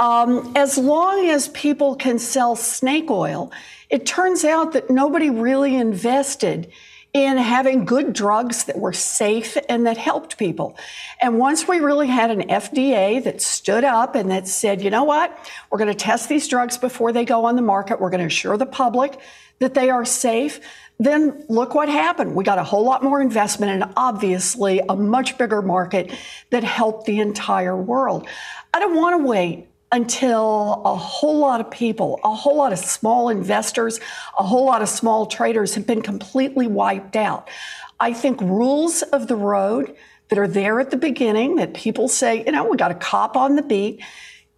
Um, 0.00 0.54
as 0.56 0.78
long 0.78 1.28
as 1.28 1.48
people 1.48 1.94
can 1.94 2.18
sell 2.18 2.56
snake 2.56 3.10
oil, 3.10 3.52
it 3.90 4.06
turns 4.06 4.44
out 4.44 4.72
that 4.72 4.88
nobody 4.88 5.28
really 5.28 5.76
invested 5.76 6.72
in 7.12 7.36
having 7.36 7.84
good 7.84 8.14
drugs 8.14 8.64
that 8.64 8.78
were 8.78 8.94
safe 8.94 9.58
and 9.68 9.86
that 9.86 9.98
helped 9.98 10.38
people. 10.38 10.76
And 11.20 11.38
once 11.38 11.68
we 11.68 11.80
really 11.80 12.06
had 12.06 12.30
an 12.30 12.48
FDA 12.48 13.22
that 13.24 13.42
stood 13.42 13.84
up 13.84 14.14
and 14.14 14.30
that 14.30 14.48
said, 14.48 14.80
you 14.80 14.88
know 14.88 15.04
what, 15.04 15.36
we're 15.70 15.78
going 15.78 15.88
to 15.88 15.94
test 15.94 16.30
these 16.30 16.48
drugs 16.48 16.78
before 16.78 17.12
they 17.12 17.26
go 17.26 17.44
on 17.44 17.56
the 17.56 17.62
market, 17.62 18.00
we're 18.00 18.10
going 18.10 18.20
to 18.20 18.26
assure 18.26 18.56
the 18.56 18.64
public 18.64 19.18
that 19.58 19.74
they 19.74 19.90
are 19.90 20.06
safe, 20.06 20.60
then 20.98 21.44
look 21.48 21.74
what 21.74 21.88
happened. 21.88 22.34
We 22.34 22.44
got 22.44 22.58
a 22.58 22.64
whole 22.64 22.84
lot 22.84 23.02
more 23.02 23.20
investment 23.20 23.82
and 23.82 23.92
obviously 23.96 24.80
a 24.88 24.96
much 24.96 25.36
bigger 25.36 25.60
market 25.60 26.14
that 26.50 26.64
helped 26.64 27.06
the 27.06 27.18
entire 27.20 27.76
world. 27.76 28.26
I 28.72 28.78
don't 28.78 28.96
want 28.96 29.20
to 29.20 29.26
wait 29.26 29.66
until 29.92 30.82
a 30.84 30.94
whole 30.94 31.38
lot 31.38 31.60
of 31.60 31.70
people, 31.70 32.20
a 32.22 32.34
whole 32.34 32.56
lot 32.56 32.72
of 32.72 32.78
small 32.78 33.28
investors, 33.28 33.98
a 34.38 34.42
whole 34.44 34.64
lot 34.64 34.82
of 34.82 34.88
small 34.88 35.26
traders 35.26 35.74
have 35.74 35.86
been 35.86 36.02
completely 36.02 36.66
wiped 36.66 37.16
out. 37.16 37.48
I 37.98 38.12
think 38.12 38.40
rules 38.40 39.02
of 39.02 39.26
the 39.28 39.36
road 39.36 39.94
that 40.28 40.38
are 40.38 40.48
there 40.48 40.78
at 40.78 40.90
the 40.90 40.96
beginning 40.96 41.56
that 41.56 41.74
people 41.74 42.08
say, 42.08 42.44
you 42.44 42.52
know, 42.52 42.64
we 42.64 42.76
got 42.76 42.92
a 42.92 42.94
cop 42.94 43.36
on 43.36 43.56
the 43.56 43.62
beat, 43.62 44.00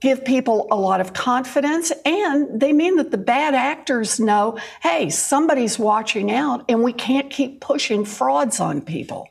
give 0.01 0.23
people 0.25 0.69
a 0.71 0.77
lot 0.77 1.01
of 1.01 1.15
confidence, 1.15 1.91
and 2.05 2.61
they 2.61 2.73
mean 2.73 2.97
that 2.97 3.11
the 3.11 3.19
bad 3.19 3.55
actors 3.55 4.21
know, 4.21 4.59
hey, 4.83 5.09
somebody's 5.09 5.79
watching 5.79 6.31
out, 6.31 6.65
and 6.69 6.83
we 6.83 6.93
can't 6.93 7.31
keep 7.31 7.61
pushing 7.61 8.05
frauds 8.05 8.61
on 8.61 8.83
people. 8.83 9.29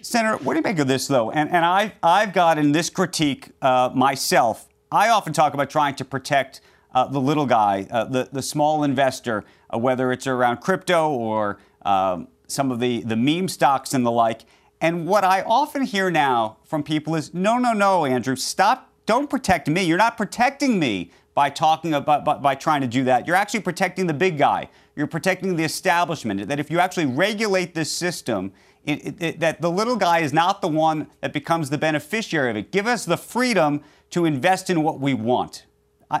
Senator, 0.00 0.36
what 0.42 0.54
do 0.54 0.60
you 0.60 0.62
make 0.62 0.78
of 0.78 0.86
this, 0.86 1.08
though? 1.08 1.30
And, 1.30 1.50
and 1.50 1.64
I, 1.64 1.92
I've 2.02 2.32
gotten 2.32 2.72
this 2.72 2.88
critique 2.88 3.50
uh, 3.60 3.90
myself 3.94 4.66
I 4.90 5.08
often 5.08 5.32
talk 5.32 5.54
about 5.54 5.70
trying 5.70 5.96
to 5.96 6.04
protect 6.04 6.60
uh, 6.94 7.06
the 7.08 7.20
little 7.20 7.46
guy, 7.46 7.86
uh, 7.90 8.04
the, 8.04 8.28
the 8.32 8.42
small 8.42 8.84
investor, 8.84 9.44
uh, 9.72 9.78
whether 9.78 10.12
it's 10.12 10.26
around 10.26 10.58
crypto 10.58 11.10
or 11.10 11.58
um, 11.82 12.28
some 12.46 12.70
of 12.70 12.80
the, 12.80 13.02
the 13.02 13.16
meme 13.16 13.48
stocks 13.48 13.94
and 13.94 14.06
the 14.06 14.10
like. 14.10 14.42
And 14.80 15.06
what 15.06 15.24
I 15.24 15.42
often 15.42 15.82
hear 15.82 16.10
now 16.10 16.58
from 16.64 16.82
people 16.82 17.14
is 17.16 17.34
no, 17.34 17.58
no, 17.58 17.72
no, 17.72 18.04
Andrew, 18.04 18.36
stop. 18.36 18.92
Don't 19.06 19.28
protect 19.28 19.68
me. 19.68 19.82
You're 19.84 19.98
not 19.98 20.16
protecting 20.16 20.78
me 20.78 21.10
by 21.34 21.50
talking 21.50 21.94
about, 21.94 22.24
by, 22.24 22.34
by 22.38 22.54
trying 22.54 22.80
to 22.80 22.86
do 22.86 23.04
that. 23.04 23.26
You're 23.26 23.36
actually 23.36 23.60
protecting 23.60 24.06
the 24.06 24.14
big 24.14 24.38
guy. 24.38 24.68
You're 24.94 25.06
protecting 25.06 25.56
the 25.56 25.64
establishment. 25.64 26.48
That 26.48 26.58
if 26.58 26.70
you 26.70 26.80
actually 26.80 27.06
regulate 27.06 27.74
this 27.74 27.90
system, 27.90 28.52
it, 28.86 29.06
it, 29.06 29.22
it, 29.22 29.40
that 29.40 29.60
the 29.60 29.70
little 29.70 29.96
guy 29.96 30.20
is 30.20 30.32
not 30.32 30.62
the 30.62 30.68
one 30.68 31.08
that 31.20 31.32
becomes 31.32 31.70
the 31.70 31.78
beneficiary 31.78 32.50
of 32.50 32.56
it. 32.56 32.70
Give 32.70 32.86
us 32.86 33.04
the 33.04 33.16
freedom 33.16 33.82
to 34.10 34.24
invest 34.24 34.70
in 34.70 34.82
what 34.82 35.00
we 35.00 35.12
want. 35.12 35.66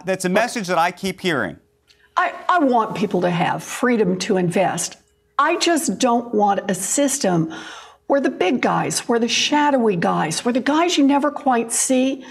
That's 0.04 0.24
a 0.24 0.28
message 0.28 0.66
that 0.66 0.78
I 0.78 0.90
keep 0.90 1.20
hearing. 1.20 1.58
I, 2.16 2.34
I 2.48 2.58
want 2.58 2.96
people 2.96 3.20
to 3.20 3.30
have 3.30 3.62
freedom 3.62 4.18
to 4.20 4.36
invest. 4.36 4.96
I 5.38 5.58
just 5.58 5.98
don't 5.98 6.34
want 6.34 6.68
a 6.70 6.74
system 6.74 7.54
where 8.06 8.20
the 8.20 8.30
big 8.30 8.60
guys, 8.60 9.00
where 9.00 9.18
the 9.18 9.28
shadowy 9.28 9.96
guys, 9.96 10.44
where 10.44 10.52
the 10.52 10.60
guys 10.60 10.96
you 10.96 11.06
never 11.06 11.30
quite 11.30 11.72
see 11.72 12.24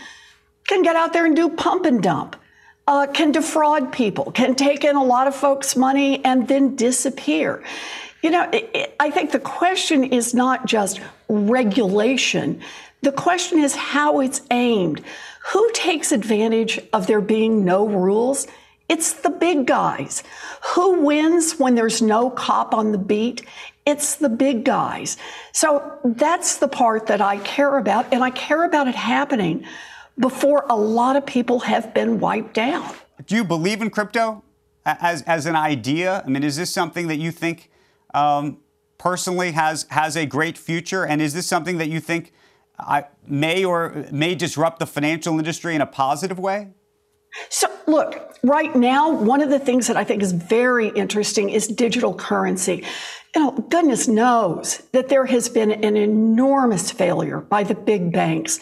can 0.67 0.81
get 0.81 0.95
out 0.95 1.13
there 1.13 1.25
and 1.25 1.35
do 1.35 1.49
pump 1.49 1.85
and 1.85 2.01
dump, 2.01 2.35
uh, 2.87 3.07
can 3.07 3.31
defraud 3.31 3.91
people, 3.91 4.31
can 4.31 4.55
take 4.55 4.83
in 4.83 4.95
a 4.95 5.03
lot 5.03 5.27
of 5.27 5.35
folks' 5.35 5.75
money 5.75 6.23
and 6.25 6.47
then 6.47 6.75
disappear. 6.75 7.63
You 8.21 8.31
know, 8.31 8.49
it, 8.51 8.69
it, 8.73 8.95
I 8.99 9.11
think 9.11 9.31
the 9.31 9.39
question 9.39 10.03
is 10.03 10.33
not 10.33 10.65
just 10.65 10.99
regulation. 11.29 12.61
The 13.01 13.11
question 13.11 13.59
is 13.59 13.75
how 13.75 14.19
it's 14.19 14.41
aimed. 14.51 15.01
Who 15.51 15.69
takes 15.73 16.11
advantage 16.11 16.79
of 16.91 17.05
there 17.05 17.21
being 17.21 17.63
no 17.63 17.87
rules? 17.87 18.47
It's 18.89 19.13
the 19.13 19.29
big 19.29 19.67
guys. 19.67 20.23
Who 20.73 21.01
wins 21.01 21.59
when 21.59 21.75
there's 21.75 22.01
no 22.01 22.29
cop 22.29 22.73
on 22.73 22.91
the 22.91 22.97
beat? 22.97 23.43
It's 23.85 24.15
the 24.15 24.29
big 24.29 24.63
guys. 24.65 25.17
So 25.51 25.99
that's 26.03 26.57
the 26.57 26.67
part 26.67 27.05
that 27.07 27.21
I 27.21 27.37
care 27.37 27.77
about, 27.77 28.11
and 28.11 28.23
I 28.23 28.31
care 28.31 28.63
about 28.63 28.87
it 28.87 28.95
happening 28.95 29.65
before 30.17 30.65
a 30.69 30.75
lot 30.75 31.15
of 31.15 31.25
people 31.25 31.59
have 31.59 31.93
been 31.93 32.19
wiped 32.19 32.57
out. 32.57 32.95
Do 33.27 33.35
you 33.35 33.43
believe 33.43 33.81
in 33.81 33.89
crypto 33.89 34.43
as, 34.85 35.21
as 35.23 35.45
an 35.45 35.55
idea? 35.55 36.23
I 36.25 36.29
mean, 36.29 36.43
is 36.43 36.57
this 36.57 36.71
something 36.71 37.07
that 37.07 37.17
you 37.17 37.31
think 37.31 37.69
um, 38.15 38.59
personally 38.97 39.51
has, 39.51 39.85
has 39.89 40.15
a 40.15 40.25
great 40.25 40.57
future? 40.57 41.05
And 41.05 41.21
is 41.21 41.33
this 41.33 41.45
something 41.45 41.77
that 41.77 41.89
you 41.89 41.99
think 41.99 42.33
I, 42.79 43.05
may 43.27 43.63
or 43.63 44.07
may 44.11 44.35
disrupt 44.35 44.79
the 44.79 44.85
financial 44.85 45.37
industry 45.37 45.75
in 45.75 45.81
a 45.81 45.85
positive 45.85 46.39
way? 46.39 46.69
So, 47.49 47.67
look, 47.85 48.37
right 48.43 48.73
now, 48.75 49.11
one 49.11 49.41
of 49.41 49.49
the 49.49 49.59
things 49.59 49.87
that 49.87 49.97
I 49.97 50.03
think 50.03 50.23
is 50.23 50.31
very 50.31 50.87
interesting 50.89 51.49
is 51.49 51.67
digital 51.67 52.13
currency. 52.13 52.85
You 53.35 53.41
know, 53.41 53.51
goodness 53.51 54.07
knows 54.07 54.77
that 54.93 55.09
there 55.09 55.25
has 55.25 55.49
been 55.49 55.71
an 55.71 55.97
enormous 55.97 56.91
failure 56.91 57.41
by 57.41 57.63
the 57.63 57.75
big 57.75 58.13
banks 58.13 58.61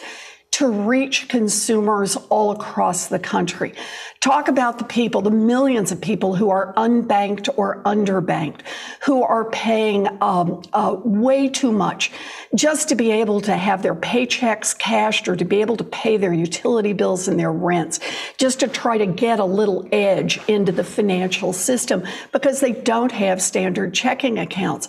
to 0.54 0.68
reach 0.68 1.26
consumers 1.26 2.14
all 2.28 2.52
across 2.52 3.08
the 3.08 3.18
country. 3.18 3.74
Talk 4.20 4.46
about 4.46 4.78
the 4.78 4.84
people, 4.84 5.20
the 5.20 5.32
millions 5.32 5.90
of 5.90 6.00
people 6.00 6.36
who 6.36 6.48
are 6.48 6.72
unbanked 6.74 7.48
or 7.56 7.82
underbanked, 7.82 8.60
who 9.02 9.24
are 9.24 9.50
paying 9.50 10.06
um, 10.22 10.62
uh, 10.72 10.94
way 11.02 11.48
too 11.48 11.72
much 11.72 12.12
just 12.54 12.88
to 12.90 12.94
be 12.94 13.10
able 13.10 13.40
to 13.40 13.56
have 13.56 13.82
their 13.82 13.96
paychecks 13.96 14.78
cashed 14.78 15.26
or 15.26 15.34
to 15.34 15.44
be 15.44 15.60
able 15.60 15.76
to 15.76 15.82
pay 15.82 16.16
their 16.18 16.32
utility 16.32 16.92
bills 16.92 17.26
and 17.26 17.36
their 17.36 17.52
rents, 17.52 17.98
just 18.38 18.60
to 18.60 18.68
try 18.68 18.96
to 18.96 19.06
get 19.06 19.40
a 19.40 19.44
little 19.44 19.88
edge 19.90 20.38
into 20.46 20.70
the 20.70 20.84
financial 20.84 21.52
system 21.52 22.04
because 22.30 22.60
they 22.60 22.72
don't 22.72 23.10
have 23.10 23.42
standard 23.42 23.92
checking 23.92 24.38
accounts. 24.38 24.88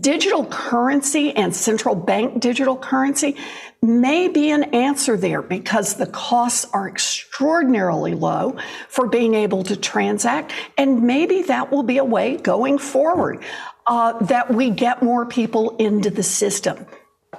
Digital 0.00 0.44
currency 0.46 1.34
and 1.36 1.54
central 1.54 1.94
bank 1.94 2.40
digital 2.40 2.76
currency 2.76 3.36
may 3.80 4.28
be 4.28 4.50
an 4.50 4.64
answer 4.74 5.16
there 5.16 5.42
because 5.42 5.94
the 5.94 6.06
costs 6.06 6.66
are 6.72 6.88
extraordinarily 6.88 8.14
low 8.14 8.56
for 8.88 9.06
being 9.06 9.34
able 9.34 9.62
to 9.62 9.76
transact. 9.76 10.52
And 10.76 11.02
maybe 11.02 11.42
that 11.42 11.70
will 11.70 11.84
be 11.84 11.98
a 11.98 12.04
way 12.04 12.36
going 12.36 12.78
forward 12.78 13.44
uh, 13.86 14.18
that 14.24 14.52
we 14.52 14.70
get 14.70 15.02
more 15.02 15.24
people 15.24 15.76
into 15.76 16.10
the 16.10 16.22
system. 16.22 16.84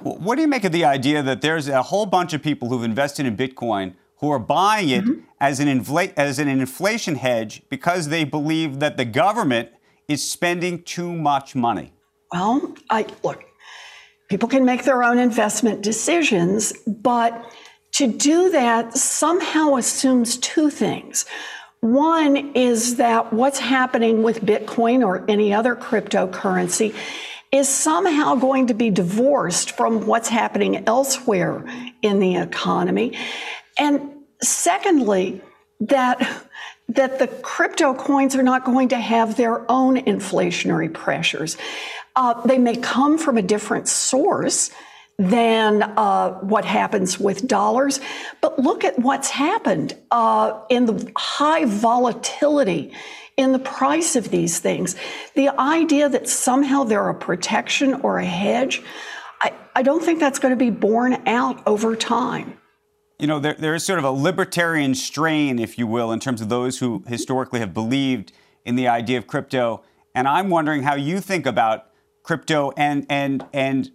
What 0.00 0.36
do 0.36 0.42
you 0.42 0.48
make 0.48 0.64
of 0.64 0.72
the 0.72 0.84
idea 0.84 1.22
that 1.22 1.42
there's 1.42 1.68
a 1.68 1.82
whole 1.82 2.06
bunch 2.06 2.32
of 2.32 2.42
people 2.42 2.68
who've 2.68 2.84
invested 2.84 3.26
in 3.26 3.36
Bitcoin 3.36 3.94
who 4.16 4.30
are 4.30 4.38
buying 4.38 4.88
it 4.88 5.04
mm-hmm. 5.04 5.20
as, 5.40 5.60
an 5.60 5.68
infl- 5.68 6.12
as 6.16 6.38
an 6.38 6.48
inflation 6.48 7.16
hedge 7.16 7.62
because 7.68 8.08
they 8.08 8.24
believe 8.24 8.80
that 8.80 8.96
the 8.96 9.04
government 9.04 9.70
is 10.06 10.28
spending 10.28 10.82
too 10.82 11.12
much 11.12 11.54
money? 11.54 11.92
Well, 12.32 12.74
I 12.90 13.06
look, 13.22 13.42
people 14.28 14.48
can 14.48 14.64
make 14.64 14.84
their 14.84 15.02
own 15.02 15.18
investment 15.18 15.82
decisions, 15.82 16.72
but 16.86 17.50
to 17.92 18.06
do 18.06 18.50
that 18.50 18.96
somehow 18.96 19.76
assumes 19.76 20.36
two 20.36 20.70
things. 20.70 21.24
One 21.80 22.52
is 22.54 22.96
that 22.96 23.32
what's 23.32 23.58
happening 23.58 24.22
with 24.22 24.44
Bitcoin 24.44 25.06
or 25.06 25.24
any 25.28 25.54
other 25.54 25.76
cryptocurrency 25.76 26.94
is 27.50 27.68
somehow 27.68 28.34
going 28.34 28.66
to 28.66 28.74
be 28.74 28.90
divorced 28.90 29.70
from 29.70 30.06
what's 30.06 30.28
happening 30.28 30.86
elsewhere 30.86 31.64
in 32.02 32.20
the 32.20 32.36
economy. 32.36 33.16
And 33.78 34.10
secondly, 34.42 35.40
that 35.80 36.44
that 36.88 37.18
the 37.18 37.28
crypto 37.28 37.92
coins 37.92 38.34
are 38.34 38.42
not 38.42 38.64
going 38.64 38.88
to 38.88 38.96
have 38.96 39.36
their 39.36 39.70
own 39.70 39.96
inflationary 39.96 40.92
pressures. 40.92 41.58
Uh, 42.18 42.34
they 42.44 42.58
may 42.58 42.76
come 42.76 43.16
from 43.16 43.38
a 43.38 43.42
different 43.42 43.86
source 43.86 44.72
than 45.18 45.82
uh, 45.82 46.32
what 46.40 46.64
happens 46.64 47.18
with 47.18 47.46
dollars. 47.46 48.00
But 48.40 48.58
look 48.58 48.82
at 48.82 48.98
what's 48.98 49.30
happened 49.30 49.96
uh, 50.10 50.60
in 50.68 50.86
the 50.86 51.12
high 51.16 51.64
volatility 51.64 52.92
in 53.36 53.52
the 53.52 53.60
price 53.60 54.16
of 54.16 54.30
these 54.30 54.58
things. 54.58 54.96
The 55.36 55.48
idea 55.60 56.08
that 56.08 56.28
somehow 56.28 56.82
they're 56.82 57.08
a 57.08 57.14
protection 57.14 57.94
or 58.02 58.18
a 58.18 58.24
hedge, 58.24 58.82
I, 59.40 59.52
I 59.76 59.82
don't 59.82 60.02
think 60.02 60.18
that's 60.18 60.40
going 60.40 60.52
to 60.52 60.56
be 60.56 60.70
borne 60.70 61.22
out 61.28 61.62
over 61.68 61.94
time. 61.94 62.58
You 63.20 63.28
know, 63.28 63.38
there, 63.38 63.54
there 63.54 63.76
is 63.76 63.84
sort 63.84 64.00
of 64.00 64.04
a 64.04 64.10
libertarian 64.10 64.96
strain, 64.96 65.60
if 65.60 65.78
you 65.78 65.86
will, 65.86 66.10
in 66.10 66.18
terms 66.18 66.40
of 66.40 66.48
those 66.48 66.80
who 66.80 67.04
historically 67.06 67.60
have 67.60 67.72
believed 67.72 68.32
in 68.64 68.74
the 68.74 68.88
idea 68.88 69.18
of 69.18 69.28
crypto. 69.28 69.84
And 70.16 70.26
I'm 70.26 70.50
wondering 70.50 70.82
how 70.82 70.96
you 70.96 71.20
think 71.20 71.46
about 71.46 71.86
crypto 72.28 72.70
and 72.76 73.06
and 73.08 73.46
and 73.54 73.90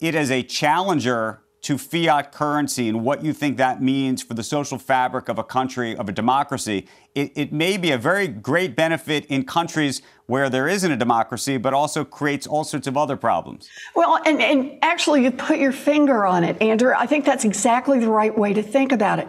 it 0.00 0.14
as 0.14 0.30
a 0.30 0.40
challenger 0.44 1.42
to 1.62 1.76
fiat 1.76 2.30
currency 2.30 2.88
and 2.88 3.04
what 3.04 3.24
you 3.24 3.32
think 3.32 3.56
that 3.56 3.82
means 3.82 4.22
for 4.22 4.34
the 4.34 4.42
social 4.42 4.78
fabric 4.78 5.28
of 5.28 5.36
a 5.36 5.44
country, 5.44 5.96
of 5.96 6.08
a 6.08 6.12
democracy. 6.12 6.86
It, 7.14 7.30
it, 7.36 7.52
may 7.52 7.76
be 7.76 7.92
a 7.92 7.98
very 7.98 8.26
great 8.26 8.74
benefit 8.74 9.26
in 9.26 9.44
countries 9.44 10.02
where 10.26 10.50
there 10.50 10.66
isn't 10.66 10.90
a 10.90 10.96
democracy, 10.96 11.58
but 11.58 11.72
also 11.72 12.04
creates 12.04 12.48
all 12.48 12.64
sorts 12.64 12.88
of 12.88 12.96
other 12.96 13.16
problems. 13.16 13.68
Well, 13.94 14.20
and, 14.26 14.42
and 14.42 14.78
actually, 14.82 15.22
you 15.22 15.30
put 15.30 15.58
your 15.58 15.70
finger 15.70 16.26
on 16.26 16.42
it, 16.42 16.60
Andrew. 16.60 16.94
I 16.96 17.06
think 17.06 17.24
that's 17.24 17.44
exactly 17.44 18.00
the 18.00 18.10
right 18.10 18.36
way 18.36 18.52
to 18.54 18.62
think 18.62 18.90
about 18.90 19.20
it. 19.20 19.28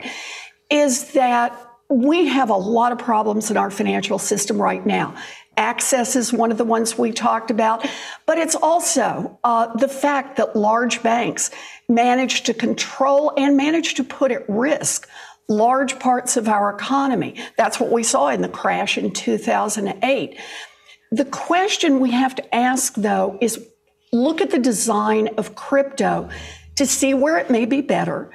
Is 0.72 1.12
that 1.14 1.56
we 1.90 2.26
have 2.28 2.50
a 2.50 2.56
lot 2.56 2.92
of 2.92 2.98
problems 2.98 3.52
in 3.52 3.58
our 3.58 3.70
financial 3.70 4.18
system 4.18 4.60
right 4.60 4.86
now. 4.86 5.16
Access 5.58 6.16
is 6.16 6.34
one 6.34 6.52
of 6.52 6.58
the 6.58 6.64
ones 6.64 6.98
we 6.98 7.12
talked 7.12 7.52
about, 7.52 7.86
but 8.26 8.38
it's 8.38 8.56
also 8.56 9.40
uh, 9.44 9.76
the 9.76 9.88
fact 9.88 10.38
that 10.38 10.56
large 10.56 11.04
banks 11.04 11.52
manage 11.88 12.44
to 12.44 12.54
control 12.54 13.34
and 13.38 13.56
manage 13.56 13.94
to 13.96 14.04
put 14.04 14.32
at 14.32 14.48
risk 14.50 15.08
large 15.48 16.00
parts 16.00 16.38
of 16.38 16.48
our 16.48 16.74
economy. 16.74 17.36
That's 17.58 17.80
what 17.80 17.92
we 17.92 18.04
saw 18.04 18.30
in 18.30 18.42
the 18.42 18.50
crash 18.50 18.98
in 18.98 19.12
2008. 19.12 20.40
The 21.12 21.26
question 21.26 22.00
we 22.00 22.12
have 22.12 22.36
to 22.36 22.56
ask, 22.56 22.96
though, 22.96 23.38
is 23.42 23.68
look 24.12 24.42
at 24.42 24.52
the 24.52 24.60
design 24.60 25.30
of 25.38 25.56
crypto 25.56 26.30
to 26.76 26.86
see 26.86 27.14
where 27.14 27.38
it 27.38 27.52
may 27.52 27.66
be 27.66 27.82
better 27.82 28.32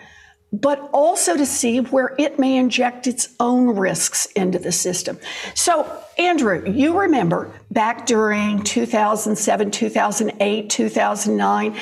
but 0.53 0.89
also 0.93 1.37
to 1.37 1.45
see 1.45 1.79
where 1.79 2.15
it 2.19 2.39
may 2.39 2.57
inject 2.57 3.07
its 3.07 3.29
own 3.39 3.77
risks 3.77 4.27
into 4.27 4.59
the 4.59 4.73
system. 4.73 5.19
So, 5.55 6.03
Andrew, 6.17 6.69
you 6.71 6.99
remember 6.99 7.53
back 7.71 8.07
during 8.07 8.63
2007, 8.63 9.71
2008, 9.71 10.71
2009, 10.71 11.77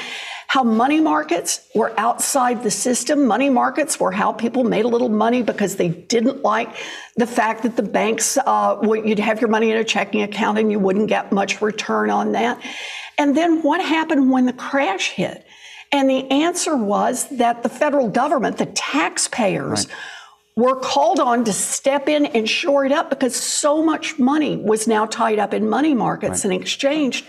how 0.49 0.62
money 0.62 1.00
markets 1.00 1.66
were 1.75 1.92
outside 1.99 2.62
the 2.62 2.70
system. 2.70 3.26
Money 3.26 3.50
markets 3.50 3.99
were 3.99 4.12
how 4.12 4.32
people 4.32 4.62
made 4.62 4.85
a 4.85 4.88
little 4.88 5.08
money 5.08 5.42
because 5.42 5.76
they 5.76 5.88
didn't 5.88 6.42
like 6.42 6.68
the 7.16 7.26
fact 7.26 7.62
that 7.62 7.76
the 7.76 7.82
banks, 7.82 8.38
uh, 8.38 8.78
you'd 9.04 9.18
have 9.18 9.40
your 9.40 9.50
money 9.50 9.70
in 9.70 9.76
a 9.76 9.85
checking 9.85 10.23
account 10.23 10.58
and 10.58 10.70
you 10.70 10.78
wouldn't 10.78 11.08
get 11.08 11.32
much 11.32 11.61
return 11.61 12.11
on 12.11 12.32
that. 12.32 12.61
And 13.18 13.37
then 13.37 13.62
what 13.62 13.80
happened 13.80 14.30
when 14.30 14.46
the 14.46 14.52
crash 14.52 15.11
hit? 15.11 15.46
And 15.93 16.11
the 16.11 16.31
answer 16.31 16.76
was 16.76 17.28
that 17.31 17.62
the 17.62 17.69
federal 17.69 18.09
government, 18.09 18.59
the 18.59 18.66
taxpayers, 18.66 19.87
right. 19.87 19.97
were 20.57 20.76
called 20.81 21.21
on 21.21 21.45
to 21.45 21.52
step 21.52 22.09
in 22.09 22.26
and 22.26 22.49
shore 22.49 22.85
it 22.85 22.93
up 22.93 23.11
because 23.11 23.37
so 23.37 23.83
much 23.83 24.19
money 24.19 24.57
was 24.57 24.87
now 24.87 25.07
tied 25.07 25.38
up 25.38 25.55
in 25.55 25.69
money 25.69 25.95
markets 25.95 26.45
right. 26.45 26.52
and 26.52 26.61
exchanged 26.61 27.25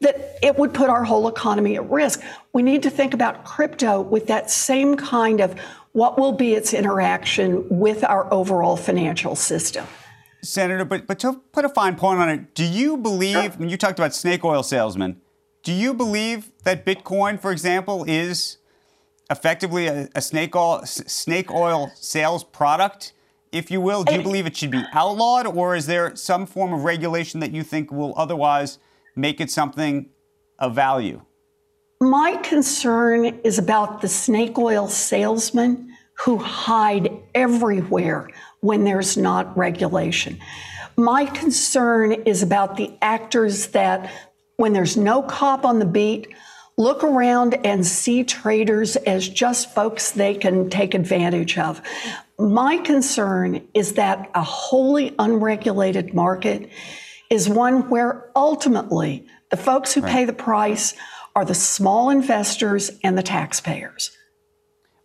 that 0.00 0.38
it 0.42 0.56
would 0.56 0.72
put 0.72 0.88
our 0.88 1.04
whole 1.04 1.28
economy 1.28 1.76
at 1.76 1.88
risk. 1.90 2.22
We 2.52 2.62
need 2.62 2.82
to 2.84 2.90
think 2.90 3.14
about 3.14 3.44
crypto 3.44 4.00
with 4.00 4.28
that 4.28 4.50
same 4.50 4.96
kind 4.96 5.40
of 5.40 5.58
what 5.92 6.18
will 6.18 6.32
be 6.32 6.54
its 6.54 6.72
interaction 6.72 7.66
with 7.68 8.04
our 8.04 8.32
overall 8.32 8.76
financial 8.76 9.34
system. 9.34 9.86
Senator, 10.42 10.84
but, 10.84 11.06
but 11.08 11.18
to 11.20 11.40
put 11.52 11.64
a 11.64 11.68
fine 11.68 11.96
point 11.96 12.20
on 12.20 12.28
it, 12.28 12.54
do 12.54 12.64
you 12.64 12.96
believe, 12.96 13.32
sure. 13.32 13.50
when 13.52 13.68
you 13.68 13.76
talked 13.76 13.98
about 13.98 14.14
snake 14.14 14.44
oil 14.44 14.62
salesmen, 14.62 15.20
do 15.68 15.74
you 15.74 15.92
believe 15.92 16.50
that 16.64 16.86
Bitcoin, 16.86 17.38
for 17.38 17.52
example, 17.52 18.02
is 18.08 18.56
effectively 19.30 19.86
a, 19.86 20.08
a 20.14 20.22
snake, 20.22 20.56
oil, 20.56 20.80
snake 20.86 21.50
oil 21.50 21.92
sales 21.94 22.42
product, 22.42 23.12
if 23.52 23.70
you 23.70 23.78
will? 23.78 24.02
Do 24.02 24.14
you 24.14 24.22
believe 24.22 24.46
it 24.46 24.56
should 24.56 24.70
be 24.70 24.82
outlawed, 24.94 25.46
or 25.46 25.76
is 25.76 25.84
there 25.84 26.16
some 26.16 26.46
form 26.46 26.72
of 26.72 26.84
regulation 26.84 27.40
that 27.40 27.52
you 27.52 27.62
think 27.62 27.92
will 27.92 28.14
otherwise 28.16 28.78
make 29.14 29.42
it 29.42 29.50
something 29.50 30.08
of 30.58 30.74
value? 30.74 31.20
My 32.00 32.36
concern 32.36 33.26
is 33.44 33.58
about 33.58 34.00
the 34.00 34.08
snake 34.08 34.56
oil 34.56 34.88
salesmen 34.88 35.94
who 36.24 36.38
hide 36.38 37.10
everywhere 37.34 38.30
when 38.60 38.84
there's 38.84 39.18
not 39.18 39.54
regulation. 39.54 40.40
My 40.96 41.26
concern 41.26 42.12
is 42.12 42.42
about 42.42 42.76
the 42.76 42.90
actors 43.02 43.66
that 43.68 44.10
when 44.58 44.72
there's 44.72 44.96
no 44.96 45.22
cop 45.22 45.64
on 45.64 45.78
the 45.78 45.86
beat, 45.86 46.28
look 46.76 47.04
around 47.04 47.54
and 47.64 47.86
see 47.86 48.24
traders 48.24 48.96
as 48.96 49.28
just 49.28 49.72
folks 49.72 50.10
they 50.10 50.34
can 50.34 50.68
take 50.68 50.94
advantage 50.94 51.56
of. 51.56 51.80
My 52.40 52.76
concern 52.78 53.66
is 53.72 53.94
that 53.94 54.28
a 54.34 54.42
wholly 54.42 55.14
unregulated 55.18 56.12
market 56.12 56.70
is 57.30 57.48
one 57.48 57.88
where 57.88 58.30
ultimately 58.34 59.26
the 59.50 59.56
folks 59.56 59.94
who 59.94 60.00
right. 60.00 60.12
pay 60.12 60.24
the 60.24 60.32
price 60.32 60.94
are 61.36 61.44
the 61.44 61.54
small 61.54 62.10
investors 62.10 62.90
and 63.04 63.16
the 63.16 63.22
taxpayers. 63.22 64.10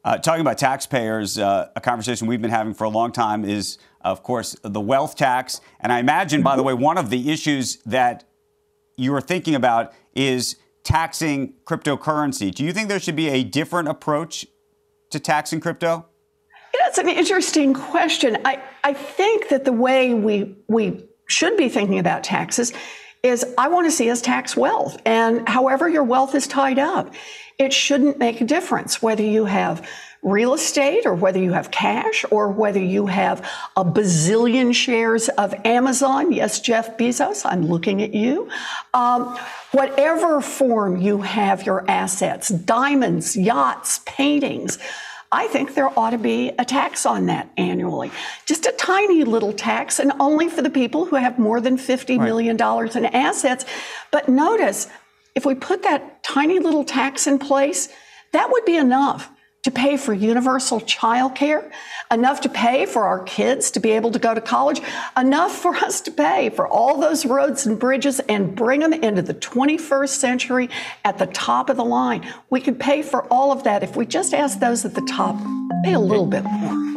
Uh, 0.04 0.18
talking 0.18 0.42
about 0.42 0.58
taxpayers, 0.58 1.38
uh, 1.38 1.70
a 1.76 1.82
conversation 1.82 2.26
we've 2.28 2.42
been 2.42 2.52
having 2.52 2.74
for 2.74 2.86
a 2.86 2.89
long 2.89 3.12
time 3.12 3.46
is, 3.46 3.78
of 4.02 4.24
course, 4.24 4.56
the 4.63 4.82
wealth 4.82 5.16
tax. 5.16 5.62
And 5.80 5.94
I 5.94 6.00
imagine, 6.00 6.42
by 6.42 6.56
the 6.56 6.63
way, 6.63 6.74
one 6.74 6.98
of 6.98 7.12
the 7.12 7.32
issues 7.32 7.78
that 7.86 8.26
you 8.96 9.14
are 9.16 9.22
thinking 9.22 9.56
about 9.56 9.94
is 10.16 10.58
taxing 10.84 11.54
cryptocurrency. 11.66 12.54
Do 12.54 12.64
you 12.64 12.74
think 12.74 12.90
there 12.90 13.00
should 13.00 13.16
be 13.16 13.30
a 13.30 13.44
different 13.44 13.88
approach 13.88 14.46
to 15.12 15.20
taxing 15.20 15.60
crypto? 15.60 16.06
That's 16.80 16.98
an 16.98 17.10
interesting 17.10 17.74
question. 17.74 18.38
I, 18.46 18.62
I 18.84 18.94
think 18.94 19.50
that 19.50 19.64
the 19.66 19.72
way 19.72 20.14
we 20.14 20.56
we 20.68 21.08
should 21.28 21.56
be 21.56 21.70
thinking 21.70 22.00
about 22.00 22.24
taxes 22.24 22.74
is 23.22 23.46
I 23.58 23.70
want 23.70 23.88
to 23.88 23.92
see 23.92 24.10
us 24.10 24.22
tax 24.22 24.58
wealth. 24.58 25.02
And 25.06 25.48
however 25.48 25.88
your 25.88 26.04
wealth 26.04 26.36
is 26.36 26.46
tied 26.46 26.80
up, 26.80 27.14
it 27.58 27.72
shouldn't 27.72 28.18
make 28.18 28.42
a 28.42 28.46
difference 28.46 29.02
whether 29.02 29.24
you 29.24 29.46
have 29.46 29.88
real 30.24 30.54
estate 30.54 31.06
or 31.06 31.14
whether 31.14 31.40
you 31.40 31.52
have 31.52 31.70
cash 31.70 32.26
or 32.32 32.50
whether 32.50 32.80
you 32.80 33.08
have 33.08 33.48
a 33.76 33.84
bazillion 33.84 34.74
shares 34.74 35.28
of 35.30 35.54
Amazon. 35.66 36.32
Yes, 36.32 36.62
Jeff 36.62 36.98
Bezos, 36.98 37.46
I'm 37.46 37.68
looking 37.68 38.02
at 38.02 38.14
you. 38.14 38.50
Um, 38.94 39.38
whatever 39.72 40.40
form 40.42 40.98
you 40.98 41.22
have 41.22 41.66
your 41.66 41.90
assets, 41.90 42.50
diamonds, 42.50 43.36
yachts, 43.36 44.00
paintings. 44.06 44.80
I 45.30 45.48
think 45.48 45.74
there 45.74 45.90
ought 46.00 46.12
to 46.12 46.18
be 46.18 46.50
a 46.60 46.64
tax 46.64 47.06
on 47.06 47.26
that 47.26 47.50
annually. 47.58 48.12
Just 48.46 48.66
a 48.66 48.72
tiny 48.74 49.24
little 49.24 49.52
tax, 49.52 50.00
and 50.00 50.14
only 50.20 50.48
for 50.48 50.62
the 50.62 50.70
people 50.70 51.06
who 51.06 51.16
have 51.16 51.40
more 51.40 51.60
than 51.60 51.76
$50 51.76 52.20
million 52.20 52.56
right. 52.56 52.96
in 52.96 53.06
assets. 53.06 53.66
But 54.12 54.30
notice, 54.30 54.88
if 55.34 55.44
we 55.44 55.56
put 55.56 55.82
that 55.84 56.22
tiny 56.24 56.60
little 56.60 56.84
tax 56.84 57.26
in 57.26 57.40
place, 57.40 57.90
that 58.32 58.52
would 58.52 58.64
be 58.64 58.78
enough 58.78 59.32
to 59.63 59.71
pay 59.71 59.97
for 59.97 60.13
universal 60.13 60.80
child 60.82 61.36
care, 61.36 61.71
enough 62.12 62.41
to 62.41 62.49
pay 62.49 62.86
for 62.86 63.06
our 63.06 63.23
kids 63.23 63.71
to 63.71 63.80
be 63.80 63.91
able 63.91 64.12
to 64.12 64.19
go 64.19 64.34
to 64.34 64.41
college, 64.41 64.82
enough 65.17 65.56
for 65.56 65.76
us 65.76 66.02
to 66.02 66.12
pay 66.12 66.49
for 66.49 66.67
all 66.67 66.99
those 66.99 67.26
roads 67.26 67.65
and 67.65 67.80
bridges 67.80 68.19
and 68.28 68.56
bring 68.56 68.82
them 68.82 68.93
into 68.93 69.21
the 69.21 69.34
21st 69.34 70.10
century 70.10 70.69
at 71.06 71.17
the 71.17 71.28
top 71.28 71.69
of 71.69 71.78
the 71.78 71.86
line. 71.86 72.28
We 72.49 72.60
could 72.62 72.80
pay 72.80 73.02
for 73.02 73.23
all 73.32 73.52
of 73.52 73.63
that 73.63 73.84
if 73.84 73.95
we 73.95 74.06
just 74.06 74.34
ask 74.34 74.60
those 74.60 74.86
at 74.86 74.93
the 74.93 75.02
top 75.02 75.36
pay 75.84 75.93
a 75.93 75.99
little 75.99 76.26
bit 76.26 76.43
more. 76.43 76.93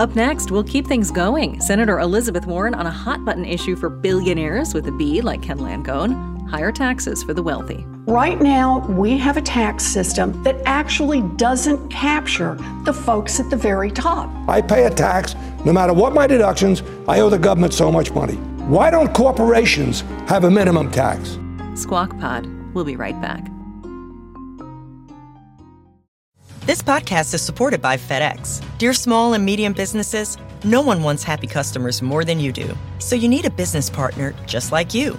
Up 0.00 0.16
next, 0.16 0.50
we'll 0.50 0.64
keep 0.64 0.86
things 0.86 1.10
going. 1.10 1.60
Senator 1.60 2.00
Elizabeth 2.00 2.46
Warren 2.46 2.74
on 2.74 2.86
a 2.86 2.90
hot 2.90 3.24
button 3.24 3.44
issue 3.44 3.76
for 3.76 3.90
billionaires 3.90 4.72
with 4.74 4.88
a 4.88 4.92
B 4.92 5.20
like 5.20 5.42
Ken 5.42 5.58
Langone 5.58 6.39
higher 6.50 6.72
taxes 6.72 7.22
for 7.22 7.32
the 7.32 7.42
wealthy. 7.42 7.84
Right 8.06 8.40
now, 8.40 8.86
we 8.88 9.16
have 9.18 9.36
a 9.36 9.42
tax 9.42 9.84
system 9.84 10.42
that 10.42 10.56
actually 10.66 11.22
doesn't 11.36 11.88
capture 11.88 12.58
the 12.84 12.92
folks 12.92 13.38
at 13.38 13.48
the 13.50 13.56
very 13.56 13.90
top. 13.90 14.28
I 14.48 14.60
pay 14.60 14.86
a 14.86 14.90
tax 14.90 15.34
no 15.64 15.72
matter 15.72 15.92
what 15.92 16.14
my 16.14 16.26
deductions, 16.26 16.82
I 17.06 17.20
owe 17.20 17.28
the 17.28 17.38
government 17.38 17.74
so 17.74 17.92
much 17.92 18.12
money. 18.12 18.36
Why 18.66 18.90
don't 18.90 19.12
corporations 19.14 20.00
have 20.26 20.44
a 20.44 20.50
minimum 20.50 20.90
tax? 20.90 21.38
Squawk 21.74 22.18
Pod. 22.18 22.48
We'll 22.74 22.84
be 22.84 22.96
right 22.96 23.20
back. 23.20 23.46
This 26.66 26.82
podcast 26.82 27.34
is 27.34 27.42
supported 27.42 27.82
by 27.82 27.96
FedEx. 27.96 28.62
Dear 28.78 28.94
small 28.94 29.34
and 29.34 29.44
medium 29.44 29.72
businesses, 29.72 30.38
no 30.64 30.80
one 30.80 31.02
wants 31.02 31.22
happy 31.22 31.46
customers 31.46 32.00
more 32.00 32.24
than 32.24 32.38
you 32.38 32.52
do. 32.52 32.76
So 32.98 33.16
you 33.16 33.28
need 33.28 33.44
a 33.44 33.50
business 33.50 33.90
partner 33.90 34.34
just 34.46 34.72
like 34.72 34.94
you 34.94 35.18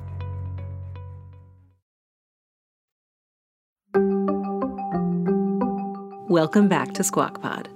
Welcome 6.31 6.69
back 6.69 6.93
to 6.93 7.03
Squawk 7.03 7.41
Pod. 7.41 7.67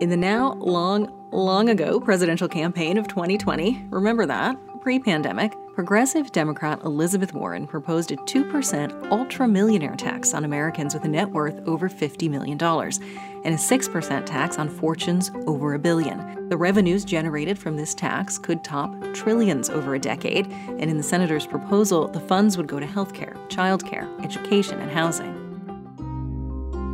In 0.00 0.10
the 0.10 0.16
now 0.16 0.54
long, 0.54 1.08
long 1.30 1.68
ago 1.68 2.00
presidential 2.00 2.48
campaign 2.48 2.98
of 2.98 3.06
2020, 3.06 3.86
remember 3.90 4.26
that? 4.26 4.56
Pre 4.80 4.98
pandemic, 4.98 5.54
progressive 5.72 6.32
Democrat 6.32 6.80
Elizabeth 6.82 7.32
Warren 7.32 7.68
proposed 7.68 8.10
a 8.10 8.16
2% 8.16 9.12
ultra 9.12 9.46
millionaire 9.46 9.94
tax 9.94 10.34
on 10.34 10.44
Americans 10.44 10.94
with 10.94 11.04
a 11.04 11.08
net 11.08 11.30
worth 11.30 11.64
over 11.64 11.88
$50 11.88 12.28
million 12.28 12.60
and 12.60 13.54
a 13.54 13.56
6% 13.56 14.26
tax 14.26 14.58
on 14.58 14.68
fortunes 14.68 15.30
over 15.46 15.74
a 15.74 15.78
billion. 15.78 16.48
The 16.48 16.56
revenues 16.56 17.04
generated 17.04 17.56
from 17.56 17.76
this 17.76 17.94
tax 17.94 18.36
could 18.36 18.64
top 18.64 18.92
trillions 19.14 19.70
over 19.70 19.94
a 19.94 20.00
decade, 20.00 20.48
and 20.50 20.90
in 20.90 20.96
the 20.96 21.04
senator's 21.04 21.46
proposal, 21.46 22.08
the 22.08 22.18
funds 22.18 22.56
would 22.56 22.66
go 22.66 22.80
to 22.80 22.86
healthcare, 22.86 23.36
childcare, 23.48 24.24
education, 24.24 24.80
and 24.80 24.90
housing. 24.90 25.37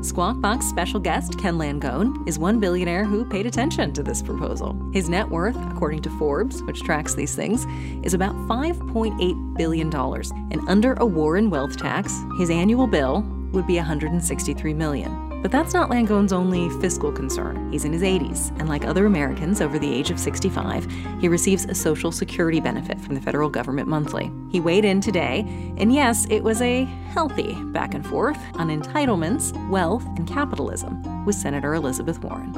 Squawk 0.05 0.39
Box 0.39 0.67
special 0.67 1.01
guest 1.01 1.39
Ken 1.39 1.55
Langone 1.55 2.29
is 2.29 2.39
one 2.39 2.61
billionaire 2.61 3.07
who 3.07 3.25
paid 3.25 3.47
attention 3.47 3.91
to 3.95 4.03
this 4.03 4.21
proposal. 4.21 4.79
His 4.93 5.09
net 5.09 5.31
worth, 5.31 5.57
according 5.73 6.03
to 6.03 6.11
Forbes, 6.19 6.63
which 6.65 6.83
tracks 6.83 7.15
these 7.15 7.35
things, 7.35 7.65
is 8.05 8.13
about 8.13 8.35
$5.8 8.47 9.57
billion. 9.57 9.95
And 9.95 10.69
under 10.69 10.93
a 10.95 11.07
Warren 11.07 11.49
wealth 11.49 11.79
tax, 11.79 12.15
his 12.39 12.51
annual 12.51 12.87
bill 12.87 13.23
would 13.53 13.67
be 13.67 13.77
$163 13.77 14.77
million. 14.77 15.24
But 15.45 15.51
that's 15.51 15.75
not 15.75 15.91
Langone's 15.91 16.33
only 16.33 16.71
fiscal 16.81 17.13
concern. 17.13 17.71
He's 17.71 17.85
in 17.85 17.93
his 17.93 18.01
80s, 18.01 18.49
and 18.59 18.67
like 18.67 18.87
other 18.87 19.05
Americans 19.05 19.61
over 19.61 19.79
the 19.79 19.95
age 19.95 20.11
of 20.11 20.19
65, 20.19 20.91
he 21.21 21.29
receives 21.29 21.67
a 21.67 21.75
Social 21.75 22.11
Security 22.11 22.61
benefit 22.61 22.99
from 22.99 23.15
the 23.15 23.21
federal 23.21 23.51
government 23.51 23.87
monthly. 23.87 24.33
He 24.51 24.59
weighed 24.59 24.87
in 24.87 25.03
today, 25.03 25.41
and 25.77 25.93
yes, 25.93 26.27
it 26.31 26.43
was 26.43 26.63
a 26.63 26.85
healthy 26.85 27.53
back 27.75 27.93
and 27.93 28.07
forth 28.07 28.39
on 28.55 28.69
entitlements, 28.69 29.53
wealth, 29.69 30.07
and 30.17 30.27
capitalism 30.27 31.27
with 31.27 31.35
Senator 31.35 31.75
Elizabeth 31.75 32.19
Warren. 32.21 32.55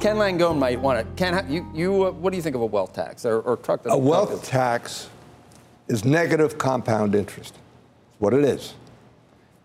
Ken 0.00 0.16
Langone 0.16 0.58
might 0.58 0.80
want 0.80 0.98
to. 0.98 1.22
Ken, 1.22 1.44
you, 1.46 1.70
you 1.74 2.06
uh, 2.06 2.10
what 2.10 2.30
do 2.30 2.38
you 2.38 2.42
think 2.42 2.56
of 2.56 2.62
a 2.62 2.66
wealth 2.66 2.94
tax 2.94 3.26
or, 3.26 3.40
or 3.40 3.58
truck? 3.58 3.84
A 3.84 3.98
wealth 3.98 4.46
tax 4.46 5.10
is 5.88 6.06
negative 6.06 6.56
compound 6.56 7.14
interest. 7.14 7.58
what 8.18 8.32
it 8.32 8.46
is. 8.46 8.76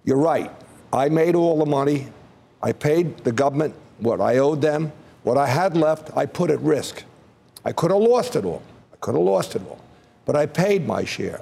You're 0.04 0.18
right. 0.18 0.52
I 0.92 1.08
made 1.08 1.36
all 1.36 1.58
the 1.58 1.66
money. 1.66 2.08
I 2.66 2.72
paid 2.72 3.20
the 3.20 3.32
government 3.32 3.76
what 4.00 4.20
I 4.20 4.40
owed 4.40 4.60
them. 4.60 4.92
What 5.22 5.38
I 5.38 5.46
had 5.46 5.78
left, 5.78 6.10
I 6.18 6.26
put 6.26 6.50
at 6.50 6.60
risk. 6.62 7.04
I 7.64 7.72
could 7.72 7.92
have 7.92 8.02
lost 8.02 8.36
it 8.36 8.44
all. 8.44 8.64
I 8.92 8.96
could 8.98 9.14
have 9.14 9.24
lost 9.24 9.56
it 9.56 9.62
all. 9.70 9.80
But 10.26 10.36
I 10.36 10.48
paid 10.48 10.88
my 10.88 11.06
share. 11.06 11.42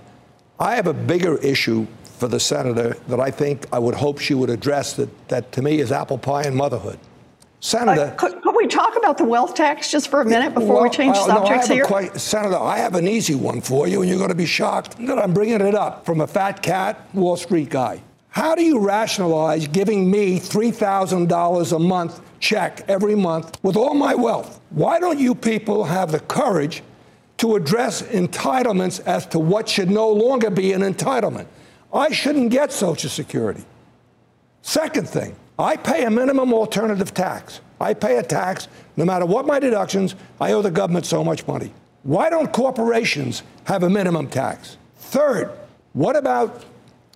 I 0.59 0.75
have 0.75 0.87
a 0.87 0.93
bigger 0.93 1.37
issue 1.37 1.87
for 2.03 2.27
the 2.27 2.41
senator 2.41 2.97
that 3.07 3.21
I 3.21 3.31
think 3.31 3.65
I 3.71 3.79
would 3.79 3.95
hope 3.95 4.19
she 4.19 4.33
would 4.33 4.49
address 4.49 4.93
that, 4.93 5.29
that 5.29 5.53
to 5.53 5.61
me 5.61 5.79
is 5.79 5.93
apple 5.93 6.17
pie 6.17 6.43
and 6.43 6.57
motherhood. 6.57 6.99
Senator. 7.61 8.01
Uh, 8.01 8.15
could, 8.15 8.41
could, 8.41 8.55
we 8.55 8.67
talk 8.67 8.97
about 8.97 9.17
the 9.17 9.23
wealth 9.23 9.55
tax 9.55 9.89
just 9.89 10.09
for 10.09 10.19
a 10.19 10.25
minute 10.25 10.53
before 10.53 10.75
well, 10.75 10.83
we 10.83 10.89
change 10.89 11.15
uh, 11.15 11.25
subjects 11.25 11.69
no, 11.69 11.75
here? 11.75 11.85
Quite, 11.85 12.19
Senator, 12.19 12.57
I 12.57 12.77
have 12.77 12.95
an 12.95 13.07
easy 13.07 13.35
one 13.35 13.61
for 13.61 13.87
you, 13.87 14.01
and 14.01 14.09
you're 14.09 14.19
going 14.19 14.29
to 14.29 14.35
be 14.35 14.45
shocked 14.45 14.97
that 15.07 15.17
I'm 15.17 15.33
bringing 15.33 15.61
it 15.61 15.73
up 15.73 16.05
from 16.05 16.19
a 16.19 16.27
fat 16.27 16.61
cat 16.61 17.07
Wall 17.13 17.37
Street 17.37 17.69
guy. 17.69 18.01
How 18.33 18.55
do 18.55 18.63
you 18.63 18.79
rationalize 18.79 19.67
giving 19.67 20.09
me 20.09 20.39
$3,000 20.39 21.71
a 21.71 21.79
month 21.79 22.19
check 22.39 22.83
every 22.89 23.13
month 23.13 23.59
with 23.61 23.75
all 23.75 23.93
my 23.93 24.15
wealth? 24.15 24.59
Why 24.71 24.99
don't 24.99 25.19
you 25.19 25.35
people 25.35 25.83
have 25.83 26.11
the 26.11 26.19
courage 26.19 26.81
to 27.37 27.55
address 27.55 28.01
entitlements 28.01 28.99
as 29.05 29.27
to 29.27 29.37
what 29.37 29.69
should 29.69 29.91
no 29.91 30.09
longer 30.09 30.49
be 30.49 30.73
an 30.73 30.81
entitlement? 30.81 31.45
I 31.93 32.11
shouldn't 32.11 32.49
get 32.49 32.71
Social 32.71 33.07
Security. 33.07 33.63
Second 34.63 35.07
thing, 35.07 35.35
I 35.59 35.75
pay 35.75 36.05
a 36.05 36.09
minimum 36.09 36.55
alternative 36.55 37.13
tax. 37.13 37.61
I 37.79 37.93
pay 37.93 38.17
a 38.17 38.23
tax 38.23 38.67
no 38.97 39.05
matter 39.05 39.27
what 39.27 39.45
my 39.45 39.59
deductions, 39.59 40.15
I 40.41 40.53
owe 40.53 40.63
the 40.63 40.71
government 40.71 41.05
so 41.05 41.23
much 41.23 41.45
money. 41.45 41.71
Why 42.01 42.31
don't 42.31 42.51
corporations 42.51 43.43
have 43.65 43.83
a 43.83 43.89
minimum 43.91 44.27
tax? 44.27 44.77
Third, 44.95 45.51
what 45.93 46.15
about 46.15 46.63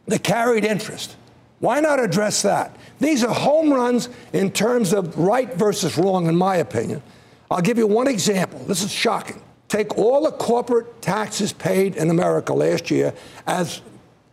the 0.08 0.20
carried 0.20 0.66
interest. 0.66 1.16
Why 1.60 1.80
not 1.80 2.00
address 2.00 2.42
that? 2.44 2.76
These 3.00 3.24
are 3.24 3.34
home 3.34 3.72
runs 3.72 4.10
in 4.34 4.52
terms 4.52 4.94
of 4.94 5.18
right 5.18 5.54
versus 5.56 5.98
wrong, 5.98 6.28
in 6.28 6.36
my 6.36 6.58
opinion. 6.58 7.02
I'll 7.50 7.62
give 7.62 7.78
you 7.78 7.88
one 7.88 8.08
example. 8.08 8.60
This 8.60 8.84
is 8.84 8.92
shocking. 8.92 9.42
Take 9.68 9.98
all 9.98 10.24
the 10.24 10.32
corporate 10.32 11.02
taxes 11.02 11.52
paid 11.52 11.96
in 11.96 12.10
America 12.10 12.54
last 12.54 12.90
year 12.90 13.14
as 13.46 13.82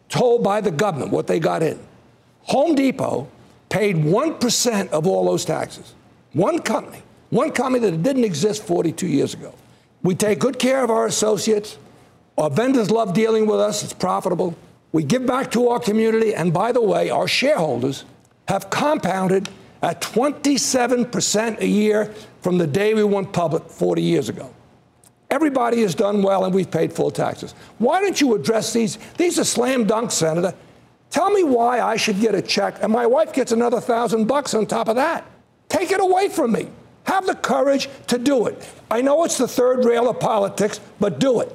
told 0.08 0.44
by 0.44 0.60
the 0.60 0.70
government, 0.70 1.10
what 1.10 1.26
they 1.26 1.40
got 1.40 1.62
in. 1.62 1.78
Home 2.42 2.74
Depot 2.74 3.28
paid 3.68 3.96
1% 3.96 4.88
of 4.90 5.06
all 5.06 5.24
those 5.24 5.44
taxes. 5.44 5.94
One 6.34 6.60
company, 6.60 7.02
one 7.30 7.50
company 7.50 7.90
that 7.90 8.02
didn't 8.02 8.24
exist 8.24 8.62
42 8.64 9.06
years 9.06 9.34
ago. 9.34 9.54
We 10.02 10.14
take 10.14 10.38
good 10.38 10.58
care 10.58 10.84
of 10.84 10.90
our 10.90 11.06
associates. 11.06 11.78
Our 12.37 12.50
vendors 12.50 12.90
love 12.90 13.14
dealing 13.14 13.46
with 13.46 13.58
us, 13.58 13.82
it's 13.82 13.92
profitable. 13.92 14.56
We 14.94 15.02
give 15.02 15.26
back 15.26 15.50
to 15.50 15.70
our 15.70 15.80
community, 15.80 16.37
and 16.37 16.52
by 16.52 16.70
the 16.70 16.80
way, 16.80 17.11
our 17.11 17.26
shareholders 17.26 18.04
have 18.46 18.70
compounded 18.70 19.48
at 19.83 20.00
27% 20.00 21.59
a 21.59 21.66
year 21.66 22.14
from 22.42 22.59
the 22.59 22.66
day 22.68 22.94
we 22.94 23.02
went 23.02 23.33
public 23.33 23.64
40 23.64 24.00
years 24.00 24.28
ago. 24.28 24.54
Everybody 25.30 25.83
has 25.83 25.96
done 25.96 26.22
well, 26.22 26.44
and 26.44 26.54
we've 26.54 26.70
paid 26.70 26.92
full 26.92 27.11
taxes. 27.11 27.57
Why 27.78 28.00
don't 28.02 28.20
you 28.20 28.37
address 28.37 28.72
these? 28.72 28.98
These 29.16 29.40
are 29.40 29.44
slam 29.44 29.85
dunks, 29.85 30.12
Senator. 30.12 30.54
Tell 31.11 31.28
me 31.28 31.42
why 31.42 31.80
I 31.80 31.96
should 31.96 32.20
get 32.20 32.37
a 32.37 32.42
check, 32.42 32.80
and 32.80 32.92
my 32.92 33.04
wife 33.04 33.33
gets 33.33 33.50
another 33.50 33.80
thousand 33.80 34.26
bucks 34.26 34.54
on 34.54 34.64
top 34.64 34.87
of 34.87 34.94
that. 34.94 35.26
Take 35.68 35.90
it 35.90 36.00
away 36.00 36.28
from 36.28 36.52
me. 36.52 36.68
Have 37.02 37.26
the 37.26 37.35
courage 37.35 37.88
to 38.07 38.16
do 38.16 38.46
it. 38.46 38.64
I 38.92 39.00
know 39.00 39.24
it's 39.24 39.38
the 39.38 39.48
third 39.48 39.85
rail 39.85 40.09
of 40.09 40.20
politics, 40.20 40.78
but 41.00 41.18
do 41.18 41.40
it. 41.40 41.52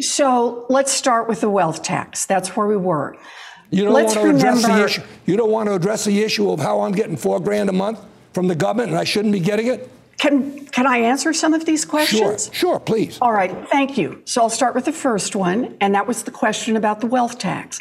So 0.00 0.66
let's 0.68 0.92
start 0.92 1.28
with 1.28 1.40
the 1.40 1.50
wealth 1.50 1.82
tax. 1.82 2.26
That's 2.26 2.56
where 2.56 2.66
we 2.66 2.76
were. 2.76 3.16
You 3.70 3.84
don't 3.84 3.92
let's 3.92 4.16
want 4.16 4.30
to 4.30 4.36
address 4.36 4.66
the 4.66 4.84
issue. 4.84 5.02
You 5.26 5.36
don't 5.36 5.50
want 5.50 5.68
to 5.68 5.74
address 5.74 6.04
the 6.04 6.22
issue 6.22 6.50
of 6.50 6.60
how 6.60 6.82
I'm 6.82 6.92
getting 6.92 7.16
four 7.16 7.40
grand 7.40 7.68
a 7.68 7.72
month 7.72 8.00
from 8.32 8.48
the 8.48 8.54
government 8.54 8.90
and 8.90 8.98
I 8.98 9.04
shouldn't 9.04 9.32
be 9.32 9.40
getting 9.40 9.68
it. 9.68 9.90
Can 10.18 10.66
can 10.66 10.86
I 10.86 10.98
answer 10.98 11.32
some 11.32 11.54
of 11.54 11.64
these 11.64 11.84
questions? 11.84 12.46
Sure, 12.46 12.52
sure, 12.52 12.80
please. 12.80 13.18
All 13.20 13.32
right, 13.32 13.68
thank 13.68 13.98
you. 13.98 14.22
So 14.24 14.42
I'll 14.42 14.50
start 14.50 14.74
with 14.74 14.84
the 14.84 14.92
first 14.92 15.34
one, 15.36 15.76
and 15.80 15.94
that 15.94 16.06
was 16.06 16.22
the 16.22 16.30
question 16.30 16.76
about 16.76 17.00
the 17.00 17.06
wealth 17.06 17.38
tax. 17.38 17.80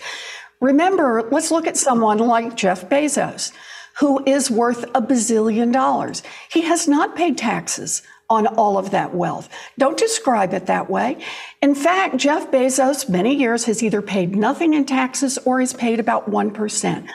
Remember, 0.59 1.27
let's 1.31 1.51
look 1.51 1.67
at 1.67 1.77
someone 1.77 2.17
like 2.17 2.55
Jeff 2.55 2.89
Bezos, 2.89 3.51
who 3.99 4.23
is 4.25 4.49
worth 4.49 4.83
a 4.95 5.01
bazillion 5.01 5.71
dollars. 5.71 6.23
He 6.51 6.61
has 6.61 6.87
not 6.87 7.15
paid 7.15 7.37
taxes 7.37 8.01
on 8.33 8.47
all 8.47 8.79
of 8.79 8.89
that 8.89 9.13
wealth. 9.13 9.47
Don't 9.77 9.97
describe 9.97 10.53
it 10.53 10.65
that 10.65 10.89
way. 10.89 11.23
In 11.61 11.75
fact, 11.75 12.17
Jeff 12.17 12.49
Bezos, 12.49 13.07
many 13.07 13.35
years, 13.35 13.65
has 13.65 13.83
either 13.83 14.01
paid 14.01 14.35
nothing 14.35 14.73
in 14.73 14.85
taxes 14.85 15.37
or 15.45 15.59
has 15.59 15.71
paid 15.71 15.99
about 15.99 16.29
1%. 16.29 17.07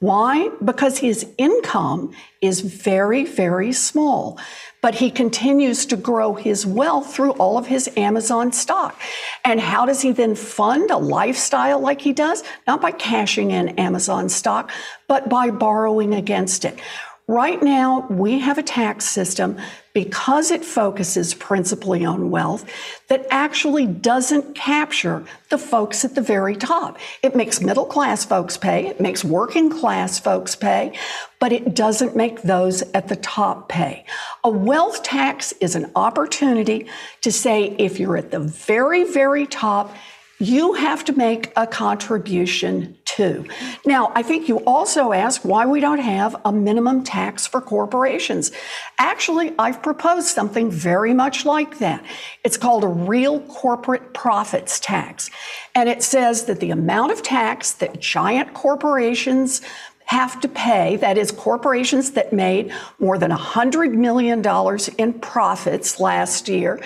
Why? 0.00 0.50
Because 0.62 0.98
his 0.98 1.26
income 1.38 2.12
is 2.42 2.60
very, 2.60 3.24
very 3.24 3.72
small. 3.72 4.38
But 4.82 4.96
he 4.96 5.10
continues 5.10 5.86
to 5.86 5.96
grow 5.96 6.34
his 6.34 6.66
wealth 6.66 7.14
through 7.14 7.32
all 7.32 7.56
of 7.56 7.66
his 7.66 7.88
Amazon 7.96 8.52
stock. 8.52 9.00
And 9.46 9.58
how 9.58 9.86
does 9.86 10.02
he 10.02 10.12
then 10.12 10.34
fund 10.34 10.90
a 10.90 10.98
lifestyle 10.98 11.80
like 11.80 12.02
he 12.02 12.12
does? 12.12 12.44
Not 12.66 12.82
by 12.82 12.92
cashing 12.92 13.50
in 13.50 13.70
Amazon 13.70 14.28
stock, 14.28 14.70
but 15.08 15.30
by 15.30 15.48
borrowing 15.48 16.12
against 16.12 16.66
it. 16.66 16.78
Right 17.28 17.60
now, 17.60 18.06
we 18.08 18.38
have 18.38 18.58
a 18.58 18.62
tax 18.62 19.06
system 19.06 19.56
because 19.96 20.50
it 20.50 20.62
focuses 20.62 21.32
principally 21.32 22.04
on 22.04 22.30
wealth 22.30 22.66
that 23.08 23.26
actually 23.30 23.86
doesn't 23.86 24.54
capture 24.54 25.24
the 25.48 25.56
folks 25.56 26.04
at 26.04 26.14
the 26.14 26.20
very 26.20 26.54
top. 26.54 26.98
It 27.22 27.34
makes 27.34 27.62
middle 27.62 27.86
class 27.86 28.22
folks 28.22 28.58
pay, 28.58 28.88
it 28.88 29.00
makes 29.00 29.24
working 29.24 29.70
class 29.70 30.18
folks 30.18 30.54
pay, 30.54 30.92
but 31.40 31.50
it 31.50 31.74
doesn't 31.74 32.14
make 32.14 32.42
those 32.42 32.82
at 32.92 33.08
the 33.08 33.16
top 33.16 33.70
pay. 33.70 34.04
A 34.44 34.50
wealth 34.50 35.02
tax 35.02 35.52
is 35.62 35.74
an 35.74 35.90
opportunity 35.96 36.88
to 37.22 37.32
say 37.32 37.74
if 37.78 37.98
you're 37.98 38.18
at 38.18 38.30
the 38.30 38.40
very, 38.40 39.10
very 39.10 39.46
top, 39.46 39.94
you 40.38 40.74
have 40.74 41.04
to 41.06 41.12
make 41.12 41.52
a 41.56 41.66
contribution 41.66 42.96
too. 43.04 43.46
Now, 43.86 44.12
I 44.14 44.22
think 44.22 44.48
you 44.48 44.58
also 44.58 45.12
ask 45.12 45.42
why 45.44 45.64
we 45.64 45.80
don't 45.80 46.00
have 46.00 46.36
a 46.44 46.52
minimum 46.52 47.02
tax 47.02 47.46
for 47.46 47.62
corporations. 47.62 48.52
Actually, 48.98 49.54
I've 49.58 49.82
proposed 49.82 50.26
something 50.26 50.70
very 50.70 51.14
much 51.14 51.46
like 51.46 51.78
that. 51.78 52.04
It's 52.44 52.58
called 52.58 52.84
a 52.84 52.88
real 52.88 53.40
corporate 53.40 54.12
profits 54.12 54.78
tax. 54.78 55.30
And 55.74 55.88
it 55.88 56.02
says 56.02 56.44
that 56.44 56.60
the 56.60 56.70
amount 56.70 57.12
of 57.12 57.22
tax 57.22 57.72
that 57.74 57.98
giant 57.98 58.52
corporations 58.52 59.62
have 60.06 60.40
to 60.40 60.48
pay, 60.48 60.96
that 60.96 61.18
is, 61.18 61.32
corporations 61.32 62.12
that 62.12 62.32
made 62.32 62.72
more 62.98 63.18
than 63.18 63.30
$100 63.30 63.92
million 63.92 64.44
in 64.98 65.20
profits 65.20 65.98
last 65.98 66.48
year, 66.48 66.80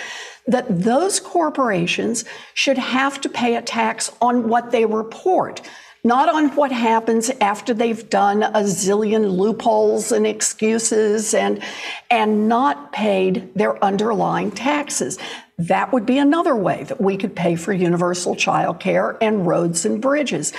that 0.46 0.66
those 0.83 1.20
corporations 1.20 2.24
should 2.55 2.79
have 2.79 3.20
to 3.20 3.29
pay 3.29 3.57
a 3.57 3.62
tax 3.62 4.11
on 4.20 4.48
what 4.48 4.70
they 4.70 4.85
report 4.85 5.61
not 6.03 6.29
on 6.31 6.48
what 6.57 6.72
happens 6.72 7.31
after 7.40 7.74
they've 7.74 8.09
done 8.09 8.42
a 8.42 8.61
zillion 8.61 9.37
loopholes 9.37 10.12
and 10.12 10.26
excuses 10.26 11.35
and 11.35 11.62
and 12.11 12.48
not 12.48 12.92
paid 12.92 13.53
their 13.55 13.83
underlying 13.85 14.50
taxes. 14.50 15.18
That 15.59 15.92
would 15.92 16.07
be 16.07 16.16
another 16.16 16.57
way 16.57 16.85
that 16.85 17.00
we 17.00 17.18
could 17.18 17.37
pay 17.37 17.55
for 17.55 17.72
universal 17.72 18.35
child 18.35 18.81
care 18.81 19.18
and 19.20 19.46
roads 19.46 19.85
and 19.85 20.00
bridges. 20.00 20.55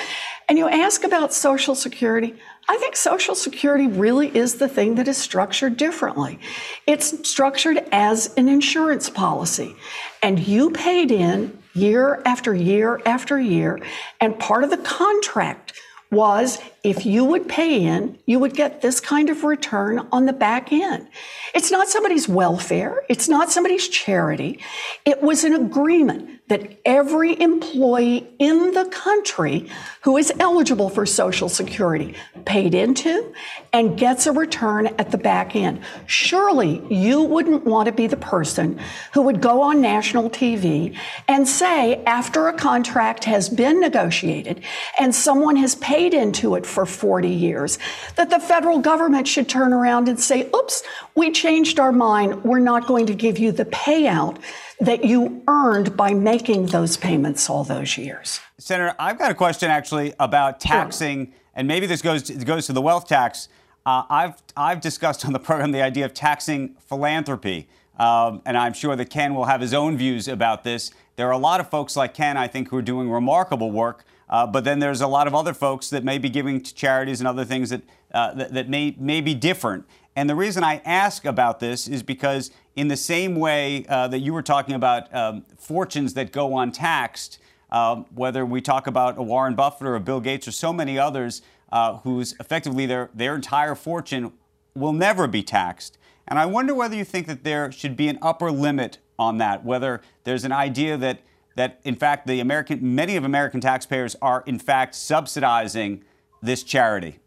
And 0.48 0.60
you 0.60 0.70
ask 0.70 1.04
about 1.04 1.34
social 1.34 1.74
security 1.74 2.36
I 2.70 2.78
think 2.78 2.96
Social 2.96 3.36
Security 3.36 3.88
really 3.88 4.36
is 4.36 4.56
the 4.56 4.68
thing 4.68 4.96
that 4.96 5.08
is 5.08 5.18
structured 5.18 5.78
differently. 5.78 6.40
It's 6.88 7.28
structured 7.28 7.84
as 7.92 8.34
an 8.36 8.48
insurance 8.48 9.10
policy, 9.10 9.76
and 10.24 10.40
you 10.40 10.72
paid 10.72 11.12
in 11.12 11.58
year 11.74 12.22
after 12.26 12.54
year 12.54 13.02
after 13.06 13.40
year, 13.40 13.80
and 14.20 14.38
part 14.40 14.64
of 14.64 14.70
the 14.70 14.78
contract 14.78 15.74
was 16.12 16.60
if 16.84 17.06
you 17.06 17.24
would 17.24 17.48
pay 17.48 17.84
in, 17.84 18.18
you 18.26 18.38
would 18.38 18.54
get 18.54 18.82
this 18.82 19.00
kind 19.00 19.30
of 19.30 19.46
return 19.46 20.06
on 20.12 20.26
the 20.26 20.34
back 20.34 20.74
end. 20.74 21.08
It's 21.56 21.72
not 21.72 21.88
somebody's 21.88 22.28
welfare, 22.28 23.04
it's 23.10 23.30
not 23.30 23.50
somebody's 23.50 23.88
charity. 23.88 24.60
It 25.06 25.22
was 25.22 25.46
an 25.46 25.54
agreement 25.54 26.41
that 26.52 26.78
every 26.84 27.42
employee 27.42 28.28
in 28.38 28.74
the 28.74 28.84
country 28.88 29.70
who 30.02 30.18
is 30.18 30.34
eligible 30.38 30.90
for 30.90 31.06
Social 31.06 31.48
Security 31.48 32.14
paid 32.44 32.76
into 32.76 33.34
and 33.72 33.98
gets 33.98 34.28
a 34.28 34.34
return 34.34 34.88
at 34.88 35.12
the 35.12 35.18
back 35.18 35.56
end. 35.56 35.80
Surely 36.08 36.86
you 36.94 37.22
wouldn't 37.24 37.64
want 37.64 37.86
to 37.86 37.94
be 37.94 38.06
the 38.06 38.18
person 38.18 38.78
who 39.14 39.22
would 39.22 39.40
go 39.40 39.62
on 39.62 39.80
national 39.80 40.30
TV 40.30 40.94
and 41.30 41.48
say, 41.48 42.04
after 42.04 42.50
a 42.50 42.54
contract 42.54 43.24
has 43.24 43.48
been 43.48 43.80
negotiated 43.80 44.62
and 45.00 45.16
someone 45.16 45.56
has 45.56 45.76
paid 45.76 46.14
into 46.14 46.56
it 46.56 46.66
for 46.66 46.86
40 46.86 47.30
years, 47.30 47.80
that 48.18 48.30
the 48.30 48.42
federal 48.42 48.80
government 48.80 49.26
should 49.26 49.48
turn 49.48 49.72
around 49.72 50.10
and 50.10 50.20
say, 50.20 50.50
oops, 50.54 50.84
we 51.16 51.32
changed 51.32 51.80
our 51.80 51.94
mind. 51.94 52.44
We're 52.44 52.60
not 52.60 52.88
going 52.88 53.06
to 53.06 53.16
give 53.16 53.40
you 53.40 53.54
the 53.54 53.64
payout 53.66 54.38
that 54.82 55.06
you 55.06 55.44
earned 55.48 55.96
by 55.96 56.14
making 56.14 56.66
those 56.68 56.98
payments 56.98 57.50
all 57.50 57.64
those 57.64 57.98
years. 57.98 58.40
Senator, 58.58 58.96
I've 58.98 59.20
got 59.20 59.30
a 59.30 59.36
question 59.36 59.70
actually 59.70 60.14
about 60.20 60.60
taxing, 60.60 61.28
sure. 61.28 61.36
and 61.56 61.68
maybe 61.68 61.86
this 61.86 62.02
goes 62.02 62.24
to, 62.24 62.34
goes 62.34 62.66
to 62.66 62.74
the 62.74 62.82
wealth 62.82 63.08
tax. 63.08 63.48
Uh, 63.86 64.04
I've 64.10 64.42
I've 64.58 64.82
discussed 64.82 65.26
on 65.26 65.34
the 65.34 65.40
program 65.40 65.72
the 65.72 65.82
idea 65.82 66.06
of 66.06 66.14
taxing 66.14 66.76
philanthropy, 66.88 67.68
um, 67.98 68.42
and 68.46 68.58
I'm 68.58 68.74
sure 68.74 68.96
that 68.96 69.10
Ken 69.12 69.36
will 69.36 69.46
have 69.46 69.62
his 69.62 69.74
own 69.74 69.98
views 69.98 70.28
about 70.28 70.64
this. 70.64 70.92
There 71.16 71.28
are 71.28 71.34
a 71.34 71.38
lot 71.38 71.60
of 71.60 71.70
folks 71.70 71.96
like 71.96 72.16
Ken, 72.16 72.36
I 72.36 72.48
think, 72.48 72.70
who 72.70 72.78
are 72.78 72.82
doing 72.82 73.10
remarkable 73.10 73.70
work, 73.70 74.04
uh, 74.30 74.48
but 74.48 74.64
then 74.64 74.80
there's 74.80 75.02
a 75.02 75.08
lot 75.08 75.28
of 75.28 75.36
other 75.36 75.54
folks 75.54 75.92
that 75.92 76.04
may 76.04 76.18
be 76.18 76.30
giving 76.30 76.62
to 76.62 76.74
charities 76.74 77.22
and 77.22 77.28
other 77.28 77.46
things 77.46 77.70
that 77.70 77.82
uh, 78.14 78.34
that, 78.34 78.54
that 78.54 78.70
may 78.70 78.96
may 79.00 79.22
be 79.22 79.34
different. 79.34 79.86
And 80.16 80.30
the 80.30 80.36
reason 80.36 80.64
I 80.64 80.82
ask 80.84 81.26
about 81.26 81.60
this 81.60 81.88
is 81.88 82.04
because, 82.04 82.52
in 82.76 82.90
the 82.90 82.98
same 82.98 83.36
way 83.36 83.86
uh, 83.88 84.08
that 84.10 84.20
you 84.20 84.34
were 84.34 84.42
talking 84.42 84.76
about 84.76 85.14
um, 85.16 85.46
fortunes 85.58 86.14
that 86.16 86.34
go 86.34 86.58
untaxed, 86.58 87.40
uh, 87.72 87.96
whether 88.14 88.46
we 88.46 88.62
talk 88.62 88.88
about 88.88 89.18
a 89.18 89.24
Warren 89.24 89.56
Buffett 89.56 89.88
or 89.88 89.96
a 89.96 90.02
Bill 90.02 90.20
Gates 90.20 90.48
or 90.48 90.52
so 90.52 90.74
many 90.74 91.00
others 91.00 91.42
uh, 91.72 91.98
whose 92.00 92.36
effectively 92.40 92.86
their, 92.86 93.10
their 93.14 93.36
entire 93.36 93.76
fortune 93.76 94.34
will 94.76 94.94
never 94.94 95.28
be 95.28 95.42
taxed. 95.44 95.98
And 96.28 96.38
I 96.38 96.46
wonder 96.46 96.74
whether 96.74 96.96
you 96.96 97.06
think 97.06 97.28
that 97.28 97.44
there 97.44 97.72
should 97.72 97.96
be 97.96 98.08
an 98.10 98.20
upper 98.22 98.52
limit 98.52 98.98
on 99.18 99.38
that, 99.38 99.64
whether 99.64 100.02
there's 100.24 100.44
an 100.44 100.52
idea 100.52 100.98
that, 100.98 101.22
that 101.56 101.80
in 101.84 101.96
fact, 101.96 102.28
the 102.28 102.40
American, 102.40 102.96
many 102.96 103.16
of 103.16 103.24
American 103.24 103.62
taxpayers 103.62 104.16
are 104.22 104.44
in 104.46 104.60
fact 104.60 104.96
subsidizing 104.96 106.04
this 106.42 106.64
charity. 106.64 107.20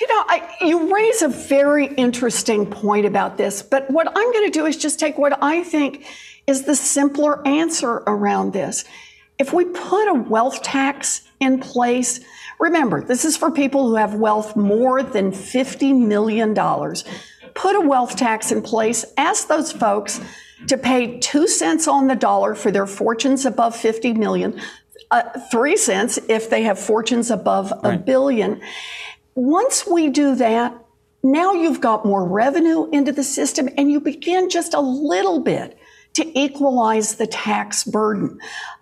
You 0.00 0.06
know, 0.06 0.24
I, 0.28 0.56
you 0.60 0.94
raise 0.94 1.22
a 1.22 1.28
very 1.28 1.86
interesting 1.86 2.66
point 2.66 3.04
about 3.04 3.36
this, 3.36 3.62
but 3.62 3.90
what 3.90 4.06
I'm 4.06 4.32
going 4.32 4.44
to 4.44 4.50
do 4.50 4.66
is 4.66 4.76
just 4.76 5.00
take 5.00 5.18
what 5.18 5.42
I 5.42 5.64
think 5.64 6.06
is 6.46 6.62
the 6.62 6.76
simpler 6.76 7.46
answer 7.46 8.02
around 8.06 8.52
this. 8.52 8.84
If 9.38 9.52
we 9.52 9.64
put 9.64 10.08
a 10.08 10.14
wealth 10.14 10.62
tax 10.62 11.22
in 11.40 11.58
place, 11.58 12.20
remember, 12.60 13.02
this 13.02 13.24
is 13.24 13.36
for 13.36 13.50
people 13.50 13.88
who 13.88 13.96
have 13.96 14.14
wealth 14.14 14.56
more 14.56 15.02
than 15.02 15.32
$50 15.32 16.06
million. 16.06 16.54
Put 17.54 17.76
a 17.76 17.80
wealth 17.80 18.16
tax 18.16 18.52
in 18.52 18.62
place, 18.62 19.04
ask 19.16 19.48
those 19.48 19.72
folks 19.72 20.20
to 20.68 20.76
pay 20.76 21.18
two 21.18 21.48
cents 21.48 21.88
on 21.88 22.06
the 22.06 22.16
dollar 22.16 22.54
for 22.54 22.70
their 22.70 22.86
fortunes 22.86 23.44
above 23.46 23.76
50 23.76 24.12
million, 24.14 24.60
uh, 25.10 25.22
three 25.50 25.76
cents 25.76 26.18
if 26.28 26.50
they 26.50 26.62
have 26.62 26.78
fortunes 26.78 27.30
above 27.30 27.72
right. 27.82 27.94
a 27.94 27.98
billion 27.98 28.60
once 29.38 29.86
we 29.86 30.08
do 30.08 30.34
that, 30.34 30.76
now 31.22 31.52
you've 31.52 31.80
got 31.80 32.04
more 32.04 32.26
revenue 32.26 32.90
into 32.90 33.12
the 33.12 33.22
system 33.22 33.68
and 33.76 33.88
you 33.88 34.00
begin 34.00 34.50
just 34.50 34.74
a 34.74 34.80
little 34.80 35.38
bit 35.38 35.78
to 36.14 36.36
equalize 36.36 37.14
the 37.14 37.26
tax 37.28 37.84
burden. 37.84 38.40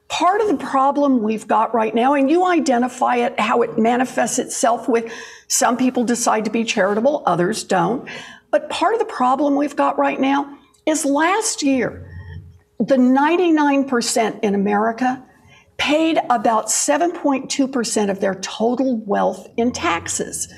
Part 0.09 0.41
of 0.41 0.49
the 0.49 0.57
problem 0.57 1.23
we've 1.23 1.47
got 1.47 1.75
right 1.75 1.95
now, 1.95 2.15
and 2.15 2.31
you 2.31 2.47
identify 2.47 3.17
it, 3.17 3.39
how 3.39 3.61
it 3.61 3.77
manifests 3.77 4.39
itself 4.39 4.89
with 4.89 5.13
some 5.47 5.77
people 5.77 6.05
decide 6.05 6.47
to 6.47 6.51
be 6.51 6.65
charitable, 6.65 7.23
others 7.27 7.63
don't. 7.63 8.09
But 8.51 8.71
part 8.71 8.95
of 8.95 8.99
the 8.99 9.05
problem 9.05 9.57
we've 9.57 9.77
got 9.77 9.99
right 9.99 10.19
now 10.19 10.57
is 10.87 11.05
last 11.05 11.63
year, 11.63 12.11
the 12.79 12.97
99% 12.97 14.41
in 14.41 14.55
America 14.55 15.23
paid 15.77 16.19
about 16.31 16.67
7.2% 16.67 18.11
of 18.11 18.21
their 18.21 18.35
total 18.37 18.97
wealth 18.99 19.49
in 19.57 19.73
taxes. 19.73 20.49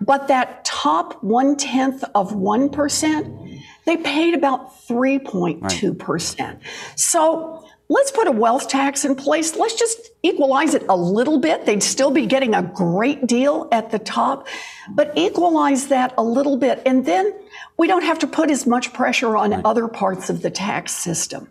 But 0.00 0.28
that 0.28 0.64
top 0.64 1.22
one 1.22 1.56
tenth 1.56 2.04
of 2.14 2.32
1%, 2.32 3.62
they 3.84 3.96
paid 3.96 4.34
about 4.34 4.86
3.2%. 4.86 6.40
Right. 6.40 6.58
So 6.94 7.66
let's 7.88 8.10
put 8.10 8.28
a 8.28 8.32
wealth 8.32 8.68
tax 8.68 9.04
in 9.04 9.16
place. 9.16 9.56
Let's 9.56 9.74
just 9.74 10.10
equalize 10.22 10.74
it 10.74 10.84
a 10.88 10.96
little 10.96 11.40
bit. 11.40 11.66
They'd 11.66 11.82
still 11.82 12.10
be 12.10 12.26
getting 12.26 12.54
a 12.54 12.62
great 12.62 13.26
deal 13.26 13.68
at 13.72 13.90
the 13.90 13.98
top, 13.98 14.46
but 14.90 15.12
equalize 15.16 15.88
that 15.88 16.14
a 16.16 16.22
little 16.22 16.56
bit. 16.56 16.80
And 16.86 17.04
then 17.04 17.34
we 17.76 17.86
don't 17.86 18.04
have 18.04 18.20
to 18.20 18.26
put 18.26 18.50
as 18.50 18.66
much 18.66 18.92
pressure 18.92 19.36
on 19.36 19.50
right. 19.50 19.64
other 19.64 19.88
parts 19.88 20.30
of 20.30 20.42
the 20.42 20.50
tax 20.50 20.92
system. 20.92 21.50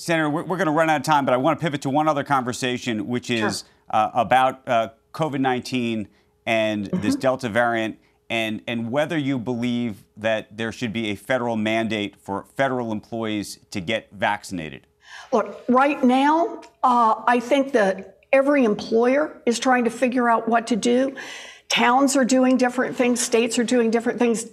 Senator, 0.00 0.30
we're, 0.30 0.44
we're 0.44 0.56
going 0.56 0.66
to 0.66 0.72
run 0.72 0.88
out 0.88 0.96
of 0.96 1.02
time, 1.02 1.26
but 1.26 1.34
I 1.34 1.36
want 1.36 1.58
to 1.58 1.62
pivot 1.62 1.82
to 1.82 1.90
one 1.90 2.08
other 2.08 2.24
conversation, 2.24 3.06
which 3.06 3.28
is 3.28 3.58
sure. 3.58 3.68
uh, 3.90 4.10
about 4.14 4.66
uh, 4.66 4.88
COVID 5.12 5.40
19 5.40 6.08
and 6.46 6.86
mm-hmm. 6.86 7.02
this 7.02 7.16
Delta 7.16 7.50
variant, 7.50 7.98
and, 8.30 8.62
and 8.66 8.90
whether 8.90 9.18
you 9.18 9.38
believe 9.38 10.04
that 10.16 10.56
there 10.56 10.72
should 10.72 10.94
be 10.94 11.08
a 11.08 11.14
federal 11.14 11.54
mandate 11.54 12.16
for 12.18 12.46
federal 12.56 12.92
employees 12.92 13.58
to 13.72 13.80
get 13.80 14.08
vaccinated. 14.10 14.86
Look, 15.32 15.62
right 15.68 16.02
now, 16.02 16.62
uh, 16.82 17.22
I 17.26 17.38
think 17.38 17.72
that 17.72 18.20
every 18.32 18.64
employer 18.64 19.42
is 19.44 19.58
trying 19.58 19.84
to 19.84 19.90
figure 19.90 20.30
out 20.30 20.48
what 20.48 20.66
to 20.68 20.76
do. 20.76 21.14
Towns 21.68 22.16
are 22.16 22.24
doing 22.24 22.56
different 22.56 22.96
things, 22.96 23.20
states 23.20 23.58
are 23.58 23.64
doing 23.64 23.90
different 23.90 24.18
things 24.18 24.46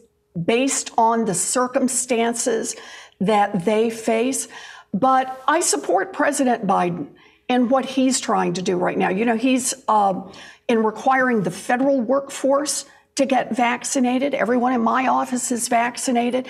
based 0.45 0.91
on 0.97 1.23
the 1.25 1.33
circumstances 1.33 2.75
that 3.19 3.65
they 3.65 3.89
face. 3.89 4.47
But 4.93 5.41
I 5.47 5.59
support 5.59 6.13
President 6.13 6.65
Biden 6.65 7.07
and 7.49 7.69
what 7.69 7.85
he's 7.85 8.19
trying 8.19 8.53
to 8.53 8.61
do 8.61 8.77
right 8.77 8.97
now. 8.97 9.09
You 9.09 9.25
know, 9.25 9.37
he's 9.37 9.73
uh, 9.87 10.21
in 10.67 10.83
requiring 10.83 11.43
the 11.43 11.51
federal 11.51 12.01
workforce 12.01 12.85
to 13.15 13.25
get 13.25 13.55
vaccinated. 13.55 14.33
Everyone 14.33 14.73
in 14.73 14.81
my 14.81 15.07
office 15.07 15.51
is 15.51 15.67
vaccinated. 15.67 16.47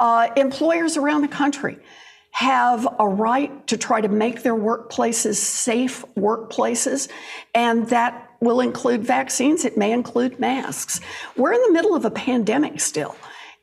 Uh, 0.00 0.28
employers 0.36 0.96
around 0.96 1.22
the 1.22 1.28
country 1.28 1.78
have 2.32 2.88
a 2.98 3.06
right 3.06 3.66
to 3.66 3.76
try 3.76 4.00
to 4.00 4.08
make 4.08 4.42
their 4.42 4.54
workplaces 4.54 5.36
safe 5.36 6.04
workplaces, 6.16 7.08
and 7.54 7.88
that 7.90 8.30
will 8.40 8.60
include 8.60 9.04
vaccines. 9.04 9.64
It 9.64 9.76
may 9.76 9.92
include 9.92 10.40
masks. 10.40 11.00
We're 11.36 11.52
in 11.52 11.62
the 11.62 11.72
middle 11.72 11.94
of 11.94 12.04
a 12.04 12.10
pandemic 12.10 12.80
still. 12.80 13.14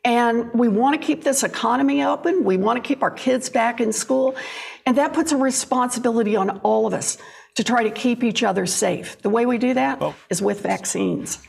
And 0.04 0.52
we 0.54 0.68
want 0.70 1.00
to 1.00 1.06
keep 1.06 1.24
this 1.24 1.44
economy 1.44 2.04
open. 2.04 2.44
We 2.44 2.58
want 2.58 2.82
to 2.82 2.88
keep 2.88 3.04
our 3.04 3.12
kids 3.12 3.50
back 3.50 3.82
in 3.82 3.92
school. 3.92 4.36
And 4.86 4.98
that 4.98 5.14
puts 5.14 5.32
a 5.32 5.38
responsibility 5.38 6.36
on 6.36 6.60
all 6.60 6.88
of 6.88 6.94
us 6.94 7.18
to 7.56 7.64
try 7.64 7.84
to 7.84 7.92
keep 7.92 8.24
each 8.24 8.42
other 8.42 8.66
safe. 8.66 9.22
The 9.22 9.30
way 9.30 9.46
we 9.46 9.58
do 9.58 9.74
that 9.74 10.00
well, 10.00 10.16
is 10.30 10.42
with 10.42 10.62
vaccines. 10.62 11.40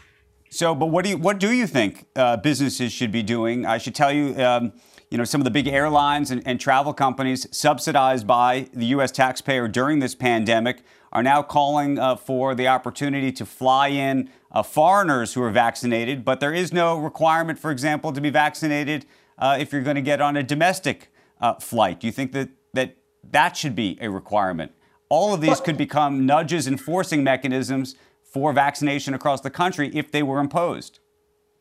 So, 0.51 0.75
but 0.75 0.87
what 0.87 1.05
do 1.05 1.11
you 1.11 1.17
what 1.17 1.39
do 1.39 1.53
you 1.53 1.67
think 1.69 2.07
uh, 2.17 2.37
businesses 2.39 2.93
should 2.93 3.13
be 3.13 3.23
doing? 3.23 3.65
I 3.65 3.79
should 3.79 3.95
tell 3.95 4.11
you, 4.11 4.37
um, 4.43 4.73
you 5.09 5.19
know, 5.19 5.25
some 5.25 5.41
of 5.41 5.45
the 5.45 5.51
big 5.51 5.69
airlines 5.69 6.33
and, 6.33 6.43
and 6.45 6.59
travel 6.59 6.93
companies 6.93 7.47
subsidized 7.57 8.27
by 8.27 8.69
the 8.73 8.87
U.S. 8.87 9.13
taxpayer 9.13 9.69
during 9.69 10.01
this 10.01 10.17
pandemic 10.17 10.83
are 11.13 11.23
now 11.23 11.43
calling 11.43 11.99
uh, 11.99 12.17
for 12.17 12.55
the 12.55 12.69
opportunity 12.69 13.33
to 13.33 13.45
fly 13.45 13.89
in 13.89 14.31
uh, 14.53 14.63
foreigners 14.63 15.35
who 15.35 15.43
are 15.43 15.51
vaccinated, 15.51 16.25
but 16.25 16.41
there 16.41 16.55
is 16.55 16.73
no 16.73 16.99
requirement, 16.99 17.59
for 17.59 17.71
example, 17.71 18.13
to 18.13 18.21
be 18.21 18.31
vaccinated 18.31 19.07
uh, 19.39 19.57
if 19.59 19.73
you're 19.73 19.83
going 19.83 19.97
to 19.97 20.03
get 20.03 20.21
on 20.21 20.37
a 20.37 20.43
domestic 20.43 21.13
uh, 21.41 21.55
flight. 21.55 22.01
Do 22.01 22.07
you 22.07 22.13
think 22.13 22.33
that 22.33 22.51
that 22.75 22.97
that 23.31 23.57
should 23.57 23.75
be 23.75 23.99
a 24.01 24.09
requirement? 24.11 24.73
All 25.09 25.35
of 25.35 25.41
these 25.41 25.61
could 25.61 25.77
become 25.77 26.25
nudges 26.25 26.69
enforcing 26.69 27.25
mechanisms 27.25 27.97
for 28.23 28.53
vaccination 28.53 29.13
across 29.13 29.41
the 29.41 29.51
country 29.51 29.91
if 29.93 30.13
they 30.13 30.23
were 30.23 30.39
imposed. 30.39 31.01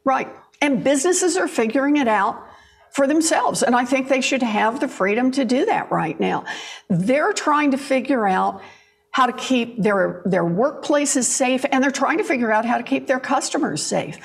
Right. 0.04 0.30
And 0.62 0.84
businesses 0.84 1.36
are 1.36 1.48
figuring 1.48 1.98
it 1.98 2.08
out 2.08 2.48
for 2.92 3.08
themselves. 3.08 3.64
And 3.64 3.76
I 3.76 3.86
think 3.86 4.08
they 4.08 4.22
should 4.22 4.44
have 4.44 4.80
the 4.80 4.88
freedom 4.88 5.32
to 5.32 5.46
do 5.46 5.66
that 5.66 5.92
right 5.92 6.20
now. 6.20 6.46
They're 6.90 7.34
trying 7.34 7.72
to 7.72 7.78
figure 7.78 8.28
out 8.28 8.62
how 9.12 9.26
to 9.26 9.34
keep 9.34 9.82
their, 9.82 10.22
their 10.26 10.44
workplaces 10.44 11.24
safe, 11.24 11.66
and 11.72 11.84
they're 11.84 11.92
trying 11.92 12.20
to 12.20 12.24
figure 12.24 12.52
out 12.52 12.66
how 12.66 12.78
to 12.78 12.84
keep 12.84 13.08
their 13.08 13.20
customers 13.20 13.82
safe. 13.82 14.18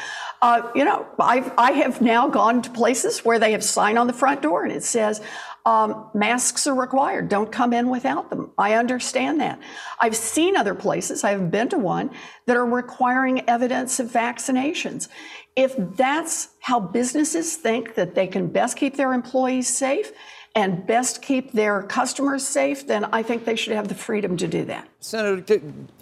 Uh, 0.42 0.70
you 0.74 0.84
know, 0.84 1.06
I've, 1.18 1.52
I 1.56 1.72
have 1.72 2.02
now 2.02 2.28
gone 2.28 2.60
to 2.62 2.70
places 2.70 3.24
where 3.24 3.38
they 3.38 3.52
have 3.52 3.64
sign 3.64 3.96
on 3.96 4.06
the 4.06 4.12
front 4.12 4.42
door 4.42 4.62
and 4.62 4.72
it 4.72 4.84
says, 4.84 5.22
um, 5.64 6.10
masks 6.12 6.66
are 6.66 6.74
required. 6.74 7.30
Don't 7.30 7.50
come 7.50 7.72
in 7.72 7.88
without 7.88 8.28
them. 8.28 8.50
I 8.58 8.74
understand 8.74 9.40
that. 9.40 9.58
I've 9.98 10.14
seen 10.14 10.54
other 10.54 10.74
places, 10.74 11.24
I've 11.24 11.50
been 11.50 11.70
to 11.70 11.78
one, 11.78 12.10
that 12.44 12.58
are 12.58 12.66
requiring 12.66 13.48
evidence 13.48 13.98
of 13.98 14.08
vaccinations. 14.08 15.08
If 15.56 15.74
that's 15.96 16.48
how 16.60 16.80
businesses 16.80 17.56
think 17.56 17.94
that 17.94 18.14
they 18.14 18.26
can 18.26 18.48
best 18.48 18.76
keep 18.76 18.96
their 18.96 19.14
employees 19.14 19.74
safe 19.74 20.12
and 20.54 20.86
best 20.86 21.20
keep 21.20 21.52
their 21.52 21.82
customers 21.82 22.46
safe, 22.46 22.86
then 22.86 23.04
I 23.06 23.22
think 23.22 23.44
they 23.44 23.56
should 23.56 23.74
have 23.74 23.88
the 23.88 23.94
freedom 23.94 24.36
to 24.36 24.46
do 24.46 24.64
that. 24.66 24.88
Senator, 25.00 25.40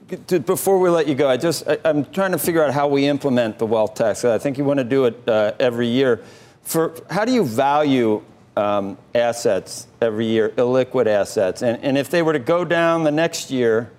to, 0.09 0.17
to, 0.27 0.41
before 0.41 0.79
we 0.79 0.91
let 0.91 1.09
you 1.09 1.15
go, 1.15 1.29
I 1.29 1.37
just 1.37 1.67
I, 1.67 1.79
am 1.85 2.05
trying 2.07 2.33
to 2.33 2.38
figure 2.38 2.62
out 2.62 2.73
how 2.73 2.87
we 2.87 3.07
implement 3.07 3.59
the 3.59 3.67
wealth 3.67 3.95
tax. 3.95 4.25
I 4.25 4.38
think 4.38 4.59
you 4.59 4.65
want 4.65 4.79
to 4.79 4.85
do 4.85 5.07
it 5.07 5.27
uh, 5.27 5.53
every 5.59 5.88
year. 5.88 6.23
For 6.62 6.95
how 7.11 7.25
do 7.25 7.33
you 7.33 7.45
value 7.45 8.23
um, 8.57 8.99
assets 9.15 9.87
every 10.01 10.27
year, 10.27 10.51
illiquid 10.51 11.07
assets. 11.07 11.62
And, 11.62 11.83
and 11.83 11.97
if 11.97 12.11
they 12.11 12.23
were 12.23 12.33
to 12.33 12.38
go 12.38 12.65
down 12.65 13.05
the 13.05 13.11
next 13.11 13.51
year, 13.51 13.91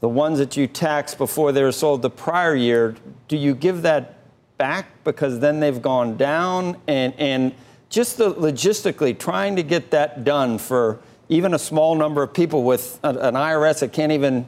the 0.00 0.08
ones 0.08 0.38
that 0.38 0.56
you 0.56 0.66
taxed 0.66 1.18
before 1.18 1.52
they 1.52 1.62
were 1.62 1.72
sold 1.72 2.02
the 2.02 2.10
prior 2.10 2.54
year, 2.54 2.94
do 3.26 3.36
you 3.36 3.54
give 3.54 3.82
that 3.82 4.14
back 4.56 4.86
because 5.04 5.40
then 5.40 5.60
they've 5.60 5.82
gone 5.82 6.16
down? 6.16 6.76
And, 6.86 7.12
and 7.18 7.54
just 7.88 8.18
the 8.18 8.34
logistically 8.34 9.18
trying 9.18 9.56
to 9.56 9.62
get 9.62 9.90
that 9.90 10.24
done 10.24 10.58
for 10.58 11.00
even 11.28 11.54
a 11.54 11.58
small 11.58 11.94
number 11.94 12.22
of 12.22 12.32
people 12.32 12.64
with 12.64 12.98
an 13.02 13.34
IRS 13.34 13.80
that 13.80 13.92
can't 13.92 14.12
even, 14.12 14.46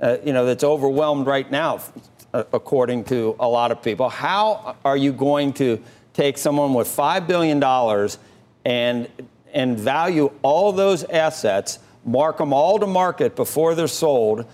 uh, 0.00 0.18
you 0.24 0.32
know, 0.32 0.46
that's 0.46 0.64
overwhelmed 0.64 1.26
right 1.26 1.50
now, 1.50 1.80
according 2.32 3.04
to 3.04 3.36
a 3.40 3.48
lot 3.48 3.72
of 3.72 3.82
people. 3.82 4.08
How 4.08 4.76
are 4.84 4.96
you 4.96 5.12
going 5.12 5.52
to 5.54 5.82
take 6.12 6.38
someone 6.38 6.74
with 6.74 6.88
$5 6.88 7.26
billion 7.26 7.62
and, 8.64 9.08
and 9.52 9.78
value 9.78 10.30
all 10.42 10.72
those 10.72 11.04
assets, 11.04 11.78
mark 12.04 12.38
them 12.38 12.52
all 12.52 12.78
to 12.78 12.86
market 12.86 13.34
before 13.34 13.74
they're 13.74 13.88
sold, 13.88 14.46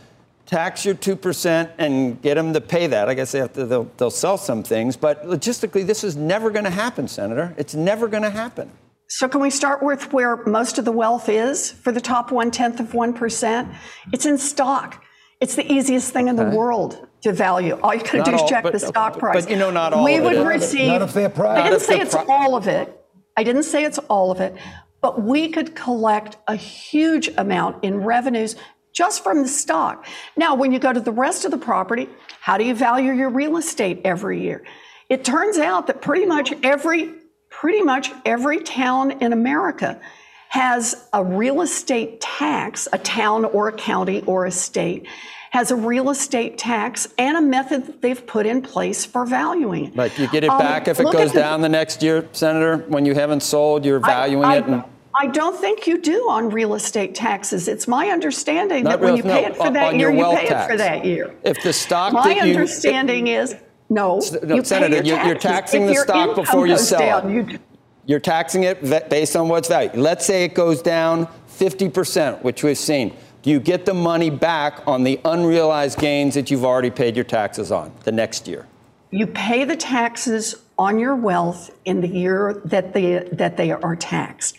tax 0.48 0.84
your 0.84 0.94
2% 0.94 1.70
and 1.76 2.20
get 2.22 2.34
them 2.34 2.54
to 2.54 2.61
pay 2.61 2.87
that. 2.87 3.08
I 3.08 3.14
guess 3.14 3.32
they 3.32 3.38
have 3.38 3.52
to, 3.52 3.66
they'll, 3.66 3.90
they'll 3.98 4.11
sell 4.11 4.38
some 4.38 4.62
things, 4.62 4.96
but 4.96 5.24
logistically, 5.26 5.87
this 5.87 6.02
is 6.02 6.16
never 6.16 6.50
going 6.50 6.64
to 6.64 6.70
happen, 6.70 7.06
Senator. 7.06 7.54
It's 7.58 7.74
never 7.74 8.08
going 8.08 8.22
to 8.22 8.30
happen. 8.30 8.70
So, 9.11 9.28
can 9.28 9.40
we 9.40 9.50
start 9.50 9.82
with 9.82 10.12
where 10.12 10.37
most 10.44 10.78
of 10.78 10.84
the 10.84 10.92
wealth 10.92 11.28
is 11.28 11.70
for 11.70 11.92
the 11.92 12.00
top 12.00 12.30
one 12.30 12.50
tenth 12.50 12.80
of 12.80 12.88
1%? 12.92 13.74
It's 14.12 14.26
in 14.26 14.37
stock. 14.37 15.02
It's 15.40 15.54
the 15.54 15.70
easiest 15.70 16.12
thing 16.12 16.28
in 16.28 16.38
okay. 16.38 16.50
the 16.50 16.56
world 16.56 17.06
to 17.22 17.32
value. 17.32 17.78
All 17.82 17.94
you 17.94 18.02
got 18.02 18.24
to 18.24 18.30
do 18.30 18.34
is 18.34 18.42
check 18.48 18.64
but, 18.64 18.72
the 18.72 18.80
stock 18.80 19.18
price. 19.18 19.44
But 19.44 19.50
you 19.50 19.56
know, 19.56 19.70
not 19.70 19.92
all 19.92 20.04
we 20.04 20.16
of 20.16 20.24
would 20.24 20.37
it. 20.37 20.42
receive. 20.42 20.88
Not 20.88 21.02
if 21.02 21.14
they're 21.14 21.30
private. 21.30 21.62
I 21.62 21.70
didn't 21.70 21.82
say 21.82 22.00
it's 22.00 22.14
all 22.14 22.54
of 22.54 22.68
it. 22.68 22.94
I 23.37 23.44
didn't 23.44 23.62
say 23.62 23.84
it's 23.84 23.98
all 23.98 24.30
of 24.30 24.40
it, 24.40 24.54
but 25.00 25.22
we 25.22 25.48
could 25.48 25.76
collect 25.76 26.37
a 26.48 26.56
huge 26.56 27.28
amount 27.38 27.84
in 27.84 28.02
revenues 28.02 28.56
just 28.98 29.22
from 29.22 29.42
the 29.42 29.48
stock. 29.48 30.04
Now, 30.37 30.56
when 30.56 30.72
you 30.72 30.80
go 30.80 30.92
to 30.92 30.98
the 30.98 31.12
rest 31.12 31.44
of 31.44 31.52
the 31.52 31.56
property, 31.56 32.08
how 32.40 32.58
do 32.58 32.64
you 32.64 32.74
value 32.74 33.12
your 33.12 33.30
real 33.30 33.56
estate 33.56 34.00
every 34.04 34.42
year? 34.42 34.64
It 35.08 35.24
turns 35.24 35.56
out 35.56 35.87
that 35.87 36.02
pretty 36.02 36.26
much 36.26 36.52
every 36.64 37.14
pretty 37.48 37.82
much 37.82 38.11
every 38.24 38.58
town 38.58 39.22
in 39.22 39.32
America 39.32 40.00
has 40.48 41.06
a 41.12 41.22
real 41.22 41.61
estate 41.61 42.20
tax, 42.20 42.88
a 42.92 42.98
town 42.98 43.44
or 43.44 43.68
a 43.68 43.72
county 43.72 44.22
or 44.26 44.46
a 44.46 44.50
state 44.50 45.06
has 45.50 45.70
a 45.70 45.76
real 45.76 46.11
estate 46.11 46.58
tax 46.58 47.08
and 47.16 47.37
a 47.37 47.40
method 47.40 47.87
that 47.87 48.02
they've 48.02 48.26
put 48.26 48.44
in 48.44 48.61
place 48.61 49.06
for 49.06 49.24
valuing 49.24 49.87
it. 49.87 49.96
Right. 49.96 50.18
You 50.18 50.28
get 50.28 50.44
it 50.44 50.50
um, 50.50 50.58
back 50.58 50.88
if 50.88 51.00
it 51.00 51.11
goes 51.11 51.32
down 51.32 51.62
the, 51.62 51.68
the, 51.68 51.72
next 51.72 52.02
year, 52.02 52.28
Senator, 52.32 52.78
when 52.88 53.06
you 53.06 53.14
haven't 53.14 53.42
sold, 53.42 53.84
you're 53.84 53.98
valuing 53.98 54.44
I, 54.44 54.54
I, 54.54 54.56
it. 54.58 54.64
And- 54.66 54.84
I 55.20 55.26
don't 55.26 55.59
think 55.59 55.87
you 55.87 56.00
do 56.00 56.28
on 56.28 56.50
real 56.50 56.74
estate 56.74 57.14
taxes. 57.14 57.66
It's 57.66 57.88
my 57.88 58.09
understanding 58.09 58.85
Not 58.85 58.90
that 58.90 59.00
real, 59.00 59.14
when 59.14 59.16
you 59.16 59.22
pay 59.24 59.42
no, 59.42 59.48
it 59.48 59.57
for 59.57 59.70
that 59.70 59.96
year, 59.96 60.11
you 60.11 60.24
pay 60.24 60.46
tax. 60.46 60.64
it 60.64 60.70
for 60.70 60.78
that 60.78 61.04
year. 61.04 61.35
If 61.42 61.62
the 61.62 61.72
stock, 61.72 62.12
my 62.12 62.35
you, 62.35 62.40
understanding 62.40 63.26
it, 63.26 63.33
is 63.33 63.57
no. 63.90 64.20
no 64.42 64.57
you 64.57 64.64
Senator, 64.64 65.02
you're, 65.02 65.20
you're, 65.24 65.35
taxing 65.35 65.83
if 65.83 65.88
the 65.88 65.94
stock 65.96 66.37
before 66.37 66.68
you 66.68 66.78
sell 66.78 67.00
down, 67.00 67.31
it. 67.31 67.50
You, 67.50 67.59
you're 68.07 68.20
taxing 68.20 68.62
it 68.62 68.81
based 69.11 69.35
on 69.35 69.48
what's 69.48 69.68
valued. 69.68 69.96
Let's 69.96 70.24
say 70.24 70.44
it 70.44 70.54
goes 70.54 70.83
down 70.83 71.26
50%, 71.48 72.42
which 72.42 72.62
we've 72.62 72.78
seen 72.78 73.16
do 73.42 73.50
you 73.50 73.61
get 73.61 73.87
the 73.87 73.94
money 73.94 74.31
back 74.31 74.83
on 74.87 75.04
the 75.04 75.20
unrealized 75.24 75.98
gains 75.98 76.35
that 76.35 76.50
you've 76.50 76.64
already 76.64 76.90
paid 76.90 77.14
your 77.14 77.24
taxes 77.24 77.70
on 77.70 77.92
the 78.04 78.12
next 78.12 78.48
year? 78.48 78.66
You 79.11 79.26
pay 79.26 79.64
the 79.64 79.76
taxes 79.76 80.57
on 80.78 80.98
your 80.98 81.14
wealth 81.14 81.70
in 81.85 82.00
the 82.00 82.09
year 82.09 82.61
that 82.64 82.92
they, 82.92 83.28
that 83.33 83.57
they 83.57 83.70
are 83.70 83.96
taxed. 83.96 84.59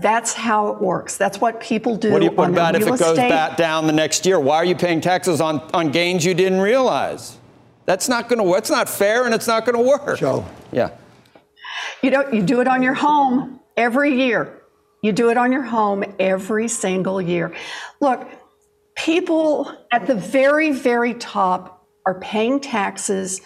That's 0.00 0.32
how 0.32 0.68
it 0.68 0.80
works. 0.80 1.16
That's 1.16 1.40
what 1.40 1.60
people 1.60 1.96
do. 1.96 2.12
What, 2.12 2.18
do 2.18 2.24
you, 2.26 2.30
what 2.30 2.50
about 2.50 2.74
if 2.76 2.82
it 2.82 2.98
goes 2.98 3.16
back 3.16 3.56
down 3.56 3.86
the 3.86 3.92
next 3.92 4.26
year? 4.26 4.38
Why 4.38 4.56
are 4.56 4.64
you 4.64 4.74
paying 4.74 5.00
taxes 5.00 5.40
on, 5.40 5.60
on 5.72 5.90
gains 5.90 6.24
you 6.24 6.34
didn't 6.34 6.60
realize? 6.60 7.38
That's 7.86 8.08
not 8.08 8.28
going 8.28 8.38
to 8.38 8.44
work. 8.44 8.58
It's 8.58 8.70
not 8.70 8.88
fair 8.88 9.24
and 9.24 9.34
it's 9.34 9.46
not 9.46 9.64
going 9.64 9.76
to 9.76 9.88
work. 9.88 10.18
Joe. 10.18 10.44
Yeah. 10.72 10.90
You 12.02 12.10
don't. 12.10 12.34
You 12.34 12.42
do 12.42 12.60
it 12.60 12.68
on 12.68 12.82
your 12.82 12.94
home 12.94 13.60
every 13.76 14.18
year. 14.18 14.62
You 15.02 15.12
do 15.12 15.30
it 15.30 15.36
on 15.36 15.52
your 15.52 15.62
home 15.62 16.04
every 16.18 16.68
single 16.68 17.22
year. 17.22 17.54
Look, 18.00 18.26
people 18.96 19.72
at 19.92 20.06
the 20.06 20.14
very, 20.14 20.72
very 20.72 21.14
top 21.14 21.86
are 22.04 22.18
paying 22.20 22.60
taxes 22.60 23.40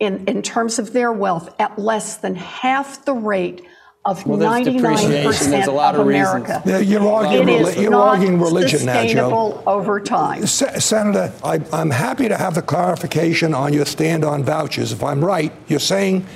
in, 0.00 0.24
in 0.26 0.42
terms 0.42 0.78
of 0.78 0.92
their 0.92 1.12
wealth 1.12 1.54
at 1.58 1.78
less 1.78 2.16
than 2.16 2.34
half 2.34 3.04
the 3.04 3.12
rate 3.12 3.62
of 4.04 4.26
well, 4.26 4.38
99% 4.38 5.68
of, 5.68 5.76
of 5.76 6.06
America. 6.06 6.60
Yeah, 6.66 6.78
you're 6.78 7.08
arguing, 7.08 7.48
it 7.48 7.78
you're 7.78 7.94
arguing 7.94 8.40
religion 8.40 8.84
now, 8.86 9.06
Joe. 9.06 9.62
over 9.64 10.00
time. 10.00 10.44
Senator, 10.46 11.32
I, 11.44 11.60
I'm 11.72 11.90
happy 11.90 12.28
to 12.28 12.36
have 12.36 12.56
the 12.56 12.62
clarification 12.62 13.54
on 13.54 13.72
your 13.72 13.86
stand 13.86 14.24
on 14.24 14.42
vouchers. 14.42 14.90
If 14.90 15.04
I'm 15.04 15.24
right, 15.24 15.52
you're 15.68 15.78
saying 15.78 16.26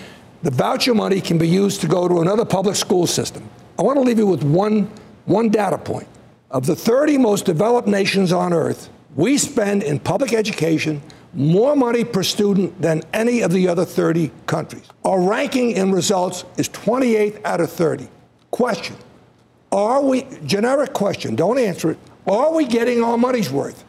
the 0.42 0.52
voucher 0.52 0.94
money 0.94 1.20
can 1.20 1.38
be 1.38 1.48
used 1.48 1.80
to 1.80 1.88
go 1.88 2.06
to 2.06 2.20
another 2.20 2.44
public 2.44 2.76
school 2.76 3.06
system. 3.06 3.48
I 3.78 3.82
want 3.82 3.96
to 3.96 4.02
leave 4.02 4.18
you 4.18 4.28
with 4.28 4.44
one, 4.44 4.88
one 5.24 5.48
data 5.48 5.78
point. 5.78 6.06
Of 6.52 6.66
the 6.66 6.76
30 6.76 7.18
most 7.18 7.46
developed 7.46 7.88
nations 7.88 8.32
on 8.32 8.52
earth, 8.52 8.90
we 9.16 9.38
spend 9.38 9.82
in 9.82 9.98
public 9.98 10.32
education 10.32 11.02
more 11.36 11.76
money 11.76 12.04
per 12.04 12.22
student 12.22 12.80
than 12.80 13.02
any 13.12 13.42
of 13.42 13.52
the 13.52 13.68
other 13.68 13.84
30 13.84 14.32
countries. 14.46 14.88
Our 15.04 15.20
ranking 15.20 15.72
in 15.72 15.92
results 15.92 16.44
is 16.56 16.68
28th 16.70 17.44
out 17.44 17.60
of 17.60 17.70
30. 17.70 18.08
Question 18.50 18.96
Are 19.70 20.02
we, 20.02 20.26
generic 20.44 20.92
question, 20.92 21.36
don't 21.36 21.58
answer 21.58 21.92
it, 21.92 21.98
are 22.26 22.52
we 22.54 22.64
getting 22.64 23.04
our 23.04 23.18
money's 23.18 23.50
worth? 23.50 23.84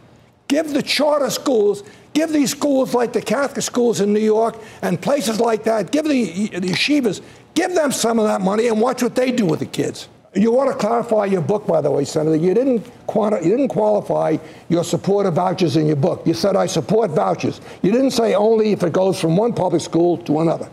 Give 0.48 0.72
the 0.72 0.84
charter 0.84 1.30
schools, 1.30 1.84
give 2.14 2.32
these 2.32 2.52
schools 2.52 2.94
like 2.94 3.14
the 3.14 3.22
Catholic 3.22 3.64
schools 3.64 4.00
in 4.00 4.14
New 4.14 4.20
York 4.20 4.58
and 4.82 5.02
places 5.02 5.40
like 5.40 5.64
that, 5.64 5.92
give 5.92 6.06
the, 6.06 6.48
the 6.50 6.70
yeshivas, 6.70 7.22
Give 7.58 7.74
them 7.74 7.92
some 7.92 8.20
of 8.20 8.26
that 8.26 8.40
money 8.40 8.68
and 8.68 8.80
watch 8.80 9.02
what 9.02 9.16
they 9.16 9.32
do 9.32 9.44
with 9.44 9.62
the 9.62 9.66
kids. 9.66 10.08
You 10.36 10.52
want 10.52 10.70
to 10.72 10.78
clarify 10.78 11.26
your 11.26 11.42
book, 11.42 11.66
by 11.66 11.82
the 11.82 11.90
way, 11.90 12.04
Senator. 12.06 12.36
You 12.36 12.54
didn't, 12.54 12.86
quanti- 13.08 13.44
you 13.46 13.52
didn't 13.52 13.70
qualify 13.70 14.38
your 14.70 14.84
support 14.84 15.26
of 15.26 15.36
vouchers 15.36 15.78
in 15.78 15.88
your 15.88 15.96
book. 15.96 16.26
You 16.26 16.34
said, 16.34 16.56
I 16.56 16.66
support 16.66 17.12
vouchers. 17.12 17.62
You 17.82 17.92
didn't 17.92 18.12
say 18.12 18.36
only 18.36 18.72
if 18.72 18.84
it 18.84 18.94
goes 18.94 19.20
from 19.20 19.38
one 19.38 19.54
public 19.54 19.82
school 19.82 20.18
to 20.20 20.42
another. 20.42 20.70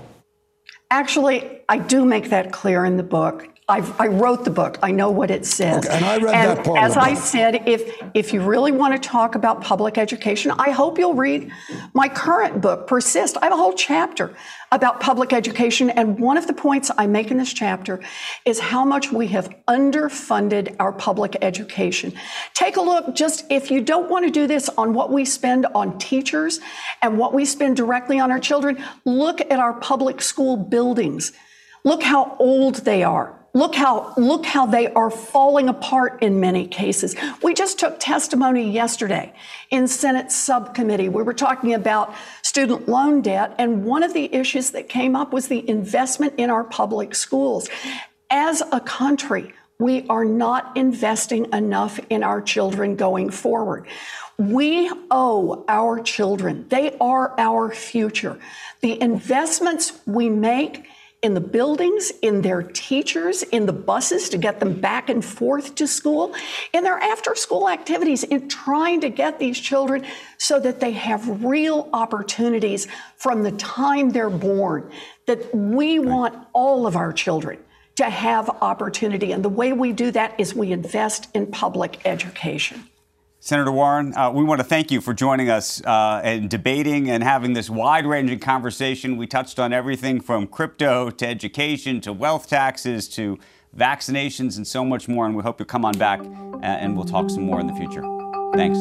Actually, 0.90 1.60
I 1.68 1.78
do 1.78 2.04
make 2.04 2.30
that 2.30 2.52
clear 2.52 2.84
in 2.84 2.96
the 2.96 3.02
book. 3.02 3.48
I've, 3.66 3.98
i 3.98 4.08
wrote 4.08 4.44
the 4.44 4.50
book. 4.50 4.78
I 4.82 4.90
know 4.90 5.10
what 5.10 5.30
it 5.30 5.46
says. 5.46 5.86
Okay, 5.86 5.96
and 5.96 6.04
I 6.04 6.18
read 6.18 6.34
and 6.34 6.58
that 6.58 6.66
part. 6.66 6.78
As 6.80 6.98
I 6.98 7.14
said, 7.14 7.66
if 7.66 7.98
if 8.12 8.34
you 8.34 8.42
really 8.42 8.72
want 8.72 9.00
to 9.00 9.08
talk 9.08 9.36
about 9.36 9.62
public 9.62 9.96
education, 9.96 10.50
I 10.58 10.70
hope 10.70 10.98
you'll 10.98 11.14
read 11.14 11.50
my 11.94 12.08
current 12.08 12.60
book, 12.60 12.86
Persist. 12.86 13.38
I 13.40 13.46
have 13.46 13.54
a 13.54 13.56
whole 13.56 13.72
chapter 13.72 14.36
about 14.70 15.00
public 15.00 15.32
education, 15.32 15.88
and 15.88 16.18
one 16.18 16.36
of 16.36 16.46
the 16.46 16.52
points 16.52 16.90
I 16.98 17.06
make 17.06 17.30
in 17.30 17.38
this 17.38 17.54
chapter 17.54 18.02
is 18.44 18.60
how 18.60 18.84
much 18.84 19.10
we 19.12 19.28
have 19.28 19.48
underfunded 19.66 20.76
our 20.78 20.92
public 20.92 21.38
education. 21.40 22.12
Take 22.52 22.76
a 22.76 22.82
look, 22.82 23.14
just 23.14 23.46
if 23.50 23.70
you 23.70 23.80
don't 23.80 24.10
want 24.10 24.26
to 24.26 24.30
do 24.30 24.46
this, 24.46 24.68
on 24.76 24.92
what 24.92 25.10
we 25.10 25.24
spend 25.24 25.64
on 25.74 25.96
teachers 25.96 26.60
and 27.00 27.16
what 27.16 27.32
we 27.32 27.46
spend 27.46 27.78
directly 27.78 28.20
on 28.20 28.30
our 28.30 28.40
children. 28.40 28.84
Look 29.06 29.40
at 29.40 29.58
our 29.58 29.72
public 29.72 30.20
school 30.20 30.58
buildings. 30.58 31.32
Look 31.82 32.02
how 32.02 32.36
old 32.38 32.76
they 32.84 33.02
are. 33.02 33.43
Look 33.56 33.76
how, 33.76 34.12
look 34.16 34.44
how 34.44 34.66
they 34.66 34.92
are 34.94 35.10
falling 35.10 35.68
apart 35.68 36.20
in 36.24 36.40
many 36.40 36.66
cases. 36.66 37.14
We 37.40 37.54
just 37.54 37.78
took 37.78 38.00
testimony 38.00 38.68
yesterday 38.68 39.32
in 39.70 39.86
Senate 39.86 40.32
subcommittee. 40.32 41.08
We 41.08 41.22
were 41.22 41.34
talking 41.34 41.72
about 41.72 42.12
student 42.42 42.88
loan 42.88 43.22
debt, 43.22 43.54
and 43.56 43.84
one 43.84 44.02
of 44.02 44.12
the 44.12 44.34
issues 44.34 44.72
that 44.72 44.88
came 44.88 45.14
up 45.14 45.32
was 45.32 45.46
the 45.46 45.68
investment 45.68 46.34
in 46.36 46.50
our 46.50 46.64
public 46.64 47.14
schools. 47.14 47.70
As 48.28 48.60
a 48.72 48.80
country, 48.80 49.54
we 49.78 50.04
are 50.08 50.24
not 50.24 50.76
investing 50.76 51.46
enough 51.52 52.00
in 52.10 52.24
our 52.24 52.42
children 52.42 52.96
going 52.96 53.30
forward. 53.30 53.86
We 54.36 54.90
owe 55.12 55.64
our 55.68 56.00
children, 56.00 56.66
they 56.70 56.96
are 57.00 57.38
our 57.38 57.70
future. 57.70 58.36
The 58.80 59.00
investments 59.00 59.92
we 60.06 60.28
make 60.28 60.88
in 61.24 61.32
the 61.32 61.40
buildings, 61.40 62.12
in 62.20 62.42
their 62.42 62.62
teachers, 62.62 63.42
in 63.44 63.64
the 63.64 63.72
buses 63.72 64.28
to 64.28 64.36
get 64.36 64.60
them 64.60 64.78
back 64.78 65.08
and 65.08 65.24
forth 65.24 65.74
to 65.74 65.86
school, 65.86 66.34
in 66.74 66.84
their 66.84 66.98
after 66.98 67.34
school 67.34 67.66
activities, 67.66 68.24
in 68.24 68.46
trying 68.46 69.00
to 69.00 69.08
get 69.08 69.38
these 69.38 69.58
children 69.58 70.04
so 70.36 70.60
that 70.60 70.80
they 70.80 70.92
have 70.92 71.42
real 71.42 71.88
opportunities 71.94 72.86
from 73.16 73.42
the 73.42 73.52
time 73.52 74.10
they're 74.10 74.28
born. 74.28 74.90
That 75.24 75.54
we 75.54 75.98
want 75.98 76.34
all 76.52 76.86
of 76.86 76.94
our 76.94 77.10
children 77.10 77.58
to 77.96 78.04
have 78.04 78.50
opportunity. 78.60 79.32
And 79.32 79.42
the 79.42 79.48
way 79.48 79.72
we 79.72 79.92
do 79.92 80.10
that 80.10 80.34
is 80.36 80.54
we 80.54 80.72
invest 80.72 81.28
in 81.34 81.46
public 81.46 82.02
education. 82.04 82.84
Senator 83.46 83.72
Warren, 83.72 84.16
uh, 84.16 84.30
we 84.30 84.42
want 84.42 84.60
to 84.60 84.64
thank 84.64 84.90
you 84.90 85.02
for 85.02 85.12
joining 85.12 85.50
us 85.50 85.84
uh, 85.84 86.18
and 86.24 86.48
debating 86.48 87.10
and 87.10 87.22
having 87.22 87.52
this 87.52 87.68
wide 87.68 88.06
ranging 88.06 88.38
conversation. 88.38 89.18
We 89.18 89.26
touched 89.26 89.58
on 89.58 89.70
everything 89.70 90.22
from 90.22 90.46
crypto 90.46 91.10
to 91.10 91.28
education 91.28 92.00
to 92.00 92.12
wealth 92.14 92.48
taxes 92.48 93.06
to 93.10 93.38
vaccinations 93.76 94.56
and 94.56 94.66
so 94.66 94.82
much 94.82 95.08
more. 95.08 95.26
And 95.26 95.36
we 95.36 95.42
hope 95.42 95.60
you'll 95.60 95.66
come 95.66 95.84
on 95.84 95.92
back 95.98 96.20
uh, 96.20 96.60
and 96.62 96.96
we'll 96.96 97.04
talk 97.04 97.28
some 97.28 97.44
more 97.44 97.60
in 97.60 97.66
the 97.66 97.74
future. 97.74 98.00
Thanks. 98.54 98.78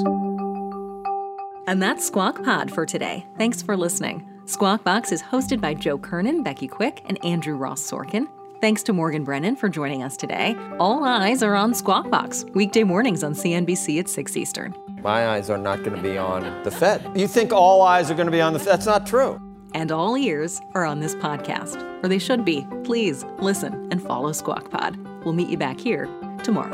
And 1.67 1.83
that's 1.83 2.07
Squawk 2.07 2.41
Pod 2.41 2.71
for 2.71 2.85
today. 2.85 3.27
Thanks 3.37 3.61
for 3.61 3.75
listening. 3.75 4.25
Squawk 4.45 4.85
Box 4.85 5.11
is 5.11 5.21
hosted 5.21 5.59
by 5.59 5.73
Joe 5.73 5.97
Kernan, 5.97 6.41
Becky 6.41 6.69
Quick, 6.69 7.01
and 7.03 7.19
Andrew 7.25 7.57
Ross 7.57 7.81
Sorkin. 7.81 8.29
Thanks 8.63 8.81
to 8.83 8.93
Morgan 8.93 9.25
Brennan 9.25 9.57
for 9.57 9.67
joining 9.67 10.03
us 10.03 10.15
today. 10.15 10.55
All 10.79 11.03
eyes 11.03 11.43
are 11.43 11.53
on 11.53 11.73
Squawk 11.73 12.09
Box, 12.09 12.45
weekday 12.53 12.85
mornings 12.85 13.21
on 13.21 13.33
CNBC 13.33 13.99
at 13.99 14.07
6 14.07 14.37
Eastern. 14.37 14.73
My 15.01 15.27
eyes 15.27 15.49
are 15.49 15.57
not 15.57 15.79
going 15.83 15.97
to 15.97 16.01
be 16.01 16.17
on 16.17 16.63
the 16.63 16.71
Fed. 16.71 17.05
You 17.13 17.27
think 17.27 17.51
all 17.51 17.81
eyes 17.81 18.09
are 18.09 18.13
going 18.13 18.27
to 18.27 18.31
be 18.31 18.39
on 18.39 18.53
the 18.53 18.59
Fed? 18.59 18.67
That's 18.69 18.85
not 18.85 19.05
true. 19.05 19.37
And 19.73 19.91
all 19.91 20.17
ears 20.17 20.61
are 20.75 20.85
on 20.85 21.01
this 21.01 21.13
podcast, 21.15 21.75
or 22.05 22.07
they 22.07 22.19
should 22.19 22.45
be. 22.45 22.65
Please 22.85 23.25
listen 23.39 23.89
and 23.91 24.01
follow 24.01 24.31
Squawk 24.31 24.71
Pod. 24.71 24.97
We'll 25.25 25.33
meet 25.33 25.49
you 25.49 25.57
back 25.57 25.77
here 25.77 26.05
tomorrow. 26.41 26.71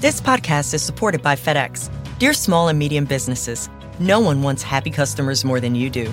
This 0.00 0.20
podcast 0.20 0.74
is 0.74 0.82
supported 0.82 1.22
by 1.22 1.36
FedEx. 1.36 1.88
Dear 2.18 2.32
small 2.32 2.66
and 2.66 2.80
medium 2.80 3.04
businesses, 3.04 3.70
no 4.00 4.18
one 4.18 4.42
wants 4.42 4.64
happy 4.64 4.90
customers 4.90 5.44
more 5.44 5.60
than 5.60 5.76
you 5.76 5.88
do. 5.88 6.12